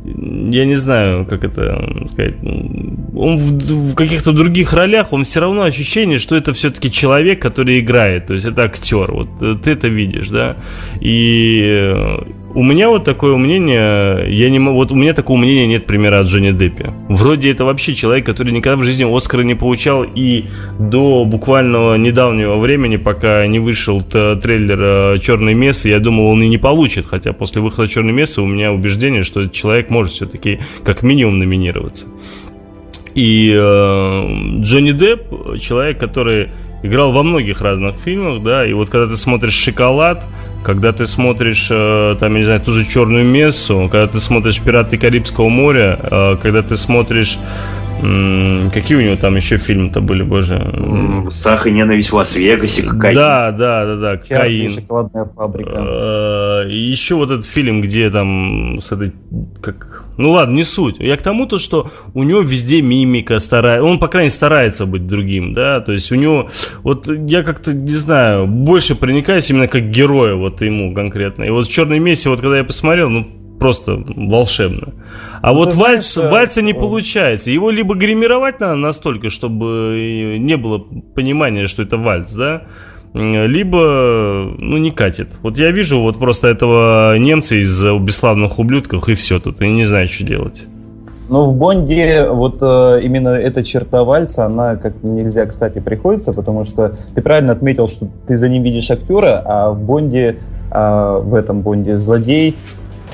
я 0.06 0.66
не 0.66 0.76
знаю, 0.76 1.26
как 1.26 1.44
это 1.44 2.06
сказать, 2.12 2.36
он 2.44 3.38
в, 3.38 3.92
в 3.92 3.96
каких-то 3.96 4.34
других 4.34 4.74
ролях, 4.74 5.14
он 5.14 5.24
все 5.24 5.40
равно 5.40 5.64
ощущение, 5.64 6.20
что 6.20 6.36
это 6.36 6.54
все-таки 6.54 6.92
человек, 6.92 7.42
который 7.42 7.80
играет, 7.80 8.28
то 8.28 8.34
есть 8.34 8.46
это 8.46 8.64
актер, 8.64 9.12
вот 9.12 9.30
э, 9.42 9.56
ты 9.64 9.72
это 9.72 9.88
видишь, 9.88 10.30
да, 10.30 10.58
и 11.00 11.62
э, 11.64 12.18
у 12.56 12.64
меня 12.64 12.90
вот 12.90 13.04
такое 13.04 13.36
мнение, 13.38 14.32
я 14.32 14.50
не 14.50 14.60
вот 14.60 14.92
у 14.92 14.96
меня 14.96 15.14
такого 15.14 15.38
мнения 15.38 15.68
нет 15.68 15.86
примера 15.86 16.20
от 16.20 16.28
Джонни 16.28 16.52
Деппи. 16.52 16.86
Вроде 17.10 17.50
это 17.50 17.66
вообще 17.66 17.96
человек, 17.96 18.26
который 18.26 18.54
никогда 18.54 18.78
в 18.78 18.84
жизни 18.84 19.04
Оскара 19.04 19.42
не 19.42 19.56
получал, 19.56 20.04
и 20.04 20.46
до 20.80 21.26
буквально 21.26 21.96
недавнего 21.96 22.60
времени, 22.60 22.98
пока 22.98 23.46
не 23.48 23.60
вышел 23.60 24.02
трейлер 24.02 24.80
э, 25.16 25.20
«Черный 25.20 25.54
мессы», 25.54 25.90
я 25.90 26.00
думал, 26.00 26.28
он 26.28 26.44
и 26.44 26.48
не 26.48 26.58
получит, 26.58 27.06
хотя 27.06 27.34
после 27.34 27.62
выхода 27.62 27.88
«Черной 27.88 28.14
мессы» 28.14 28.42
у 28.42 28.46
меня 28.46 28.72
убеждение, 28.72 29.24
что 29.24 29.42
этот 29.42 29.54
человек 29.54 29.90
может 29.94 30.14
все-таки 30.14 30.60
как 30.84 31.04
минимум 31.04 31.40
номинироваться. 31.40 32.08
И 33.16 33.54
э, 33.56 34.60
Джонни 34.62 34.92
Депп, 34.92 35.60
человек, 35.60 36.00
который 36.00 36.50
играл 36.82 37.12
во 37.12 37.24
многих 37.24 37.62
разных 37.62 37.96
фильмах, 37.98 38.44
да, 38.44 38.66
и 38.66 38.74
вот 38.74 38.90
когда 38.90 39.08
ты 39.08 39.16
смотришь 39.16 39.54
«Шоколад», 39.54 40.26
когда 40.64 40.92
ты 40.94 41.06
смотришь, 41.06 41.68
э, 41.70 42.16
там, 42.20 42.34
я 42.34 42.40
не 42.40 42.46
знаю, 42.46 42.62
ту 42.62 42.72
же 42.72 42.88
черную 42.88 43.26
мессу, 43.26 43.90
когда 43.92 44.08
ты 44.08 44.20
смотришь 44.20 44.62
Пираты 44.62 44.98
Карибского 44.98 45.50
моря, 45.50 46.00
э, 46.02 46.38
когда 46.42 46.62
ты 46.62 46.76
смотришь 46.76 47.38
Какие 48.74 48.98
у 48.98 49.02
него 49.02 49.16
там 49.16 49.36
еще 49.36 49.58
фильмы-то 49.58 50.02
были, 50.02 50.24
боже? 50.24 50.60
Страх 51.30 51.68
и 51.68 51.72
ненависть 51.72 52.12
в 52.12 52.16
Лас-Вегасе, 52.16 52.84
Каин. 52.84 53.16
Да, 53.16 53.52
да, 53.52 53.86
да, 53.86 53.96
да, 53.96 54.18
Каин. 54.18 54.70
шоколадная 54.70 55.26
фабрика. 55.26 55.72
Э, 55.74 56.70
еще 56.70 57.16
вот 57.16 57.32
этот 57.32 57.46
фильм, 57.46 57.82
где 57.82 58.10
там 58.10 58.80
с 58.82 58.92
этой, 58.92 59.14
как... 59.62 60.04
Ну 60.18 60.32
ладно, 60.32 60.54
не 60.54 60.64
суть. 60.64 60.98
Я 61.00 61.18
к 61.18 61.24
тому 61.24 61.46
то, 61.46 61.58
что 61.58 61.92
у 62.14 62.24
него 62.24 62.42
везде 62.42 62.82
мимика 62.82 63.40
старается, 63.40 63.84
он, 63.84 64.00
по 64.00 64.08
крайней 64.08 64.26
мере, 64.26 64.36
старается 64.36 64.86
быть 64.86 65.08
другим, 65.08 65.54
да, 65.54 65.80
то 65.80 65.92
есть 65.92 66.12
у 66.12 66.16
него, 66.16 66.50
вот 66.84 67.08
я 67.08 67.42
как-то, 67.42 67.74
не 67.74 67.96
знаю, 67.96 68.46
больше 68.46 68.96
проникаюсь 68.96 69.50
именно 69.50 69.68
как 69.68 69.90
героя 69.90 70.36
вот 70.36 70.62
ему 70.62 70.94
конкретно. 70.94 71.44
И 71.44 71.50
вот 71.50 71.66
в 71.68 71.72
«Черной 71.72 72.00
мессе», 72.00 72.30
вот 72.30 72.42
когда 72.42 72.58
я 72.58 72.64
посмотрел, 72.64 73.10
ну, 73.10 73.28
просто 73.60 74.04
волшебно. 74.16 74.94
А 75.42 75.52
ну, 75.52 75.60
вот 75.60 75.74
вальс, 75.76 76.14
знаешь, 76.14 76.32
вальса 76.32 76.62
не 76.62 76.74
получается. 76.74 77.52
Его 77.52 77.70
либо 77.70 77.96
гримировать 77.96 78.60
надо 78.60 78.76
настолько, 78.76 79.30
чтобы 79.30 80.38
не 80.40 80.58
было 80.58 80.80
понимания, 81.16 81.68
что 81.68 81.84
это 81.84 81.98
вальс, 81.98 82.34
да, 82.34 82.64
либо, 83.14 84.52
ну, 84.58 84.78
не 84.78 84.92
катит. 84.92 85.28
Вот 85.44 85.58
я 85.58 85.72
вижу 85.72 86.00
вот 86.00 86.18
просто 86.18 86.48
этого 86.48 87.18
немца 87.18 87.56
из 87.56 87.84
бесславных 87.84 88.58
ублюдков, 88.58 89.08
и 89.08 89.14
все 89.14 89.40
тут, 89.40 89.62
и 89.62 89.68
не 89.68 89.84
знаю, 89.84 90.08
что 90.08 90.24
делать. 90.24 90.64
Но 91.30 91.46
в 91.46 91.56
Бонде 91.56 92.28
вот 92.30 92.58
э, 92.62 93.00
именно 93.02 93.30
эта 93.30 93.64
черта 93.64 94.04
вальса, 94.04 94.46
она 94.46 94.76
как 94.76 95.04
нельзя, 95.04 95.46
кстати, 95.46 95.80
приходится, 95.80 96.34
потому 96.34 96.66
что 96.66 96.96
ты 97.16 97.22
правильно 97.22 97.54
отметил, 97.54 97.88
что 97.88 98.08
ты 98.28 98.36
за 98.36 98.50
ним 98.50 98.64
видишь 98.64 98.92
актера, 98.92 99.42
а 99.46 99.72
в 99.72 99.80
Бонде, 99.80 100.36
э, 100.70 101.20
в 101.24 101.34
этом 101.34 101.62
Бонде 101.62 101.98
злодей 101.98 102.56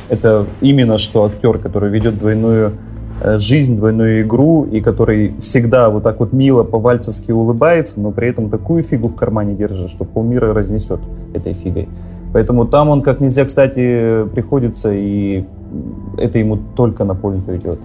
это 0.10 0.46
именно 0.62 0.98
что 0.98 1.26
актер, 1.26 1.60
который 1.60 1.90
ведет 1.90 2.18
двойную 2.18 2.74
э, 3.22 3.38
жизнь, 3.38 3.78
двойную 3.78 4.24
игру, 4.24 4.66
и 4.66 4.82
который 4.82 5.36
всегда 5.40 5.90
вот 5.90 6.04
так 6.04 6.20
вот 6.20 6.34
мило 6.34 6.64
по-вальцевски 6.64 7.32
улыбается, 7.32 8.00
но 8.00 8.12
при 8.12 8.30
этом 8.30 8.50
такую 8.50 8.84
фигу 8.84 9.08
в 9.08 9.16
кармане 9.16 9.56
держит, 9.56 9.90
что 9.90 10.06
полмира 10.06 10.54
разнесет 10.54 11.00
этой 11.34 11.54
фигой. 11.54 11.88
Поэтому 12.34 12.66
там 12.66 12.90
он 12.90 13.02
как 13.02 13.20
нельзя, 13.20 13.46
кстати, 13.46 14.26
приходится, 14.34 14.92
и 14.94 15.46
это 16.18 16.40
ему 16.40 16.58
только 16.76 17.04
на 17.04 17.16
пользу 17.16 17.56
идет. 17.56 17.80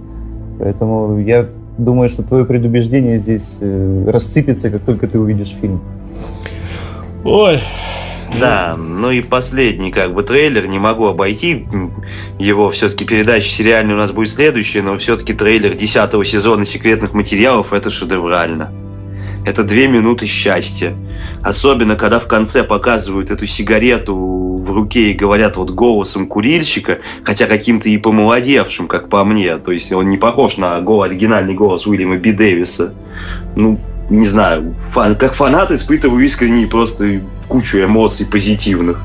Поэтому 0.59 1.19
я 1.19 1.49
думаю, 1.79 2.09
что 2.09 2.23
твое 2.23 2.45
предубеждение 2.45 3.19
здесь 3.19 3.59
э, 3.61 4.05
рассыпется, 4.07 4.71
как 4.71 4.83
только 4.83 5.09
ты 5.09 5.19
увидишь 5.19 5.57
фильм. 5.61 5.81
Ой, 7.25 7.59
да, 8.41 8.77
ну 8.77 9.11
и 9.11 9.21
последний 9.21 9.91
как 9.91 10.15
бы 10.15 10.23
трейлер, 10.23 10.67
не 10.67 10.79
могу 10.79 11.07
обойти 11.07 11.67
его, 12.39 12.71
все-таки 12.71 13.05
передача 13.05 13.49
сериальная 13.49 13.95
у 13.95 13.99
нас 13.99 14.13
будет 14.13 14.31
следующая, 14.31 14.83
но 14.83 14.97
все-таки 14.99 15.35
трейлер 15.35 15.75
десятого 15.75 16.25
сезона 16.25 16.65
секретных 16.65 17.13
материалов 17.13 17.73
это 17.73 17.91
шедеврально. 17.91 18.73
Это 19.45 19.63
две 19.63 19.89
минуты 19.89 20.27
счастья. 20.27 20.97
Особенно, 21.43 21.97
когда 21.97 22.19
в 22.19 22.27
конце 22.27 22.65
показывают 22.65 23.31
эту 23.31 23.47
сигарету 23.47 24.17
в 24.17 24.73
руке 24.73 25.11
и 25.11 25.15
говорят 25.15 25.57
вот 25.57 25.71
голосом 25.71 26.27
курильщика, 26.27 27.01
хотя 27.25 27.47
каким-то 27.47 27.91
и 27.91 27.99
помолодевшим, 27.99 28.89
как 28.89 29.11
по 29.11 29.23
мне. 29.25 29.59
То 29.59 29.73
есть 29.73 29.93
он 29.93 30.09
не 30.09 30.17
похож 30.17 30.57
на 30.57 30.79
оригинальный 30.79 31.55
голос 31.55 31.87
Уильяма 31.87 32.17
Би 32.17 32.33
Дэвиса. 32.33 32.95
Ну, 33.55 33.79
не 34.09 34.27
знаю, 34.27 34.75
фан, 34.93 35.17
как 35.17 35.35
фанат 35.35 35.71
испытываю 35.71 36.25
искренне 36.25 36.67
просто 36.67 37.21
кучу 37.47 37.83
эмоций 37.83 38.27
позитивных. 38.27 39.01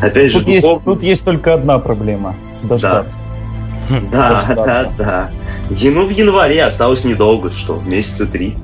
Опять 0.00 0.32
тут 0.32 0.44
же, 0.44 0.50
есть, 0.50 0.62
духов... 0.64 0.82
тут 0.84 1.02
есть 1.02 1.24
только 1.24 1.54
одна 1.54 1.78
проблема. 1.78 2.36
Дождаться. 2.62 3.18
Да, 4.12 4.44
да, 4.48 4.54
да, 4.54 4.92
да. 4.98 5.30
Ну, 5.70 6.06
в 6.06 6.10
январе 6.10 6.62
осталось 6.62 7.04
недолго, 7.04 7.50
что, 7.50 7.80
месяца 7.84 8.26
три. 8.26 8.54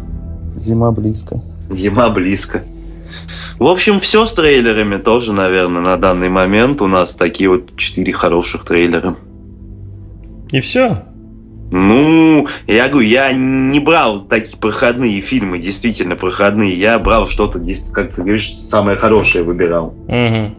Зима 0.61 0.92
близко. 0.92 1.40
Зима 1.71 2.11
близко. 2.11 2.62
В 3.59 3.66
общем, 3.66 4.01
все 4.01 4.27
с 4.27 4.35
трейлерами 4.35 4.99
тоже, 4.99 5.33
наверное, 5.33 5.83
на 5.83 5.97
данный 5.97 6.29
момент. 6.29 6.83
У 6.83 6.87
нас 6.87 7.14
такие 7.14 7.49
вот 7.49 7.77
четыре 7.77 8.12
хороших 8.12 8.64
трейлера. 8.64 9.16
И 10.53 10.61
все? 10.61 11.05
Ну, 11.70 12.46
я 12.66 12.88
говорю, 12.88 13.09
я 13.09 13.33
не 13.33 13.81
брал 13.81 14.20
такие 14.20 14.57
проходные 14.57 15.20
фильмы, 15.20 15.59
действительно 15.59 16.14
проходные. 16.14 16.74
Я 16.74 16.98
брал 16.98 17.26
что-то, 17.26 17.61
как 17.92 18.14
ты 18.14 18.22
говоришь, 18.22 18.52
самое 18.52 18.96
хорошее 18.96 19.42
выбирал. 19.42 19.94
Угу. 20.07 20.55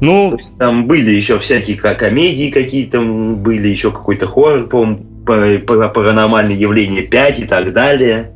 Ну, 0.00 0.30
То 0.30 0.36
есть 0.36 0.58
там 0.58 0.86
были 0.86 1.10
еще 1.10 1.38
всякие 1.38 1.76
комедии 1.76 2.50
какие-то, 2.50 3.00
были 3.00 3.68
еще 3.68 3.92
какой-то 3.92 4.26
хоррор, 4.26 4.66
по-моему, 4.68 5.04
паранормальные 5.24 6.58
явления 6.58 7.02
5 7.02 7.38
и 7.40 7.44
так 7.44 7.72
далее. 7.72 8.32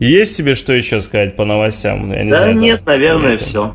Есть 0.00 0.36
тебе 0.36 0.54
что 0.54 0.72
еще 0.72 1.00
сказать 1.00 1.34
по 1.34 1.44
новостям? 1.44 2.12
Я 2.12 2.24
не 2.24 2.30
да 2.30 2.38
знаю, 2.38 2.56
нет, 2.56 2.82
наверное, 2.84 3.38
все. 3.38 3.74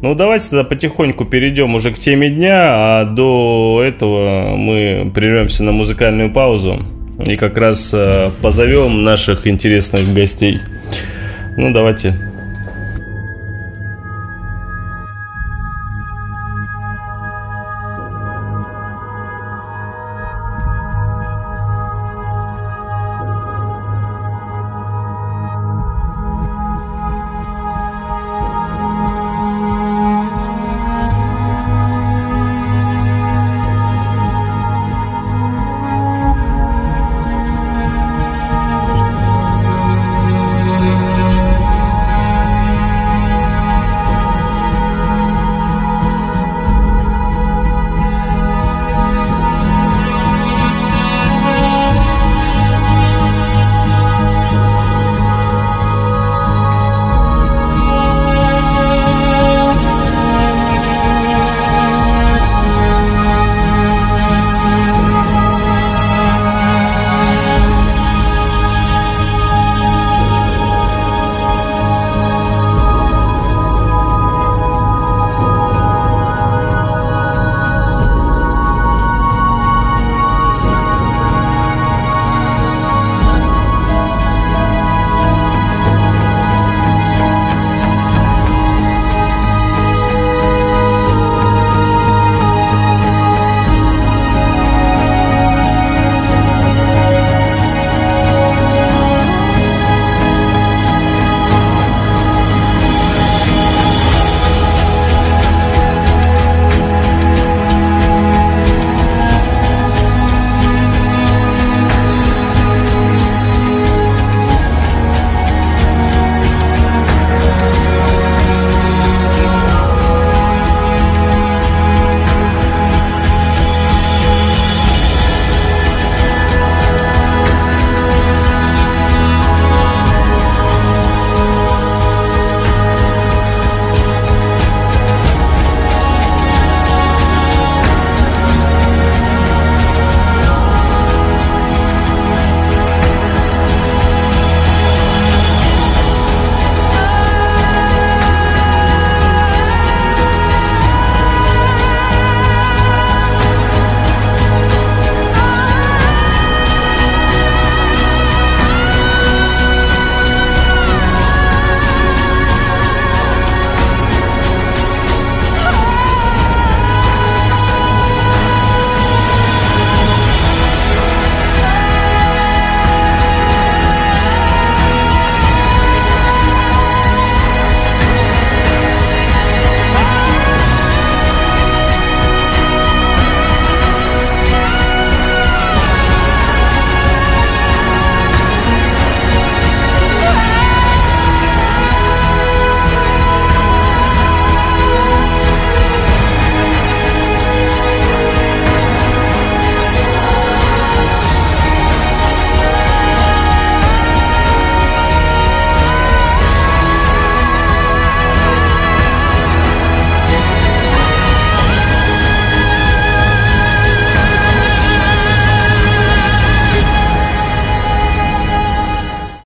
Ну, 0.00 0.14
давайте 0.14 0.50
тогда 0.50 0.64
потихоньку 0.64 1.24
перейдем 1.24 1.74
уже 1.74 1.90
к 1.90 1.98
теме 1.98 2.30
дня, 2.30 3.00
а 3.00 3.04
до 3.04 3.82
этого 3.84 4.54
мы 4.56 5.10
прервемся 5.14 5.64
на 5.64 5.72
музыкальную 5.72 6.32
паузу 6.32 6.78
и 7.26 7.36
как 7.36 7.58
раз 7.58 7.94
позовем 8.42 9.04
наших 9.04 9.46
интересных 9.46 10.12
гостей. 10.14 10.60
Ну, 11.56 11.72
давайте 11.72 12.14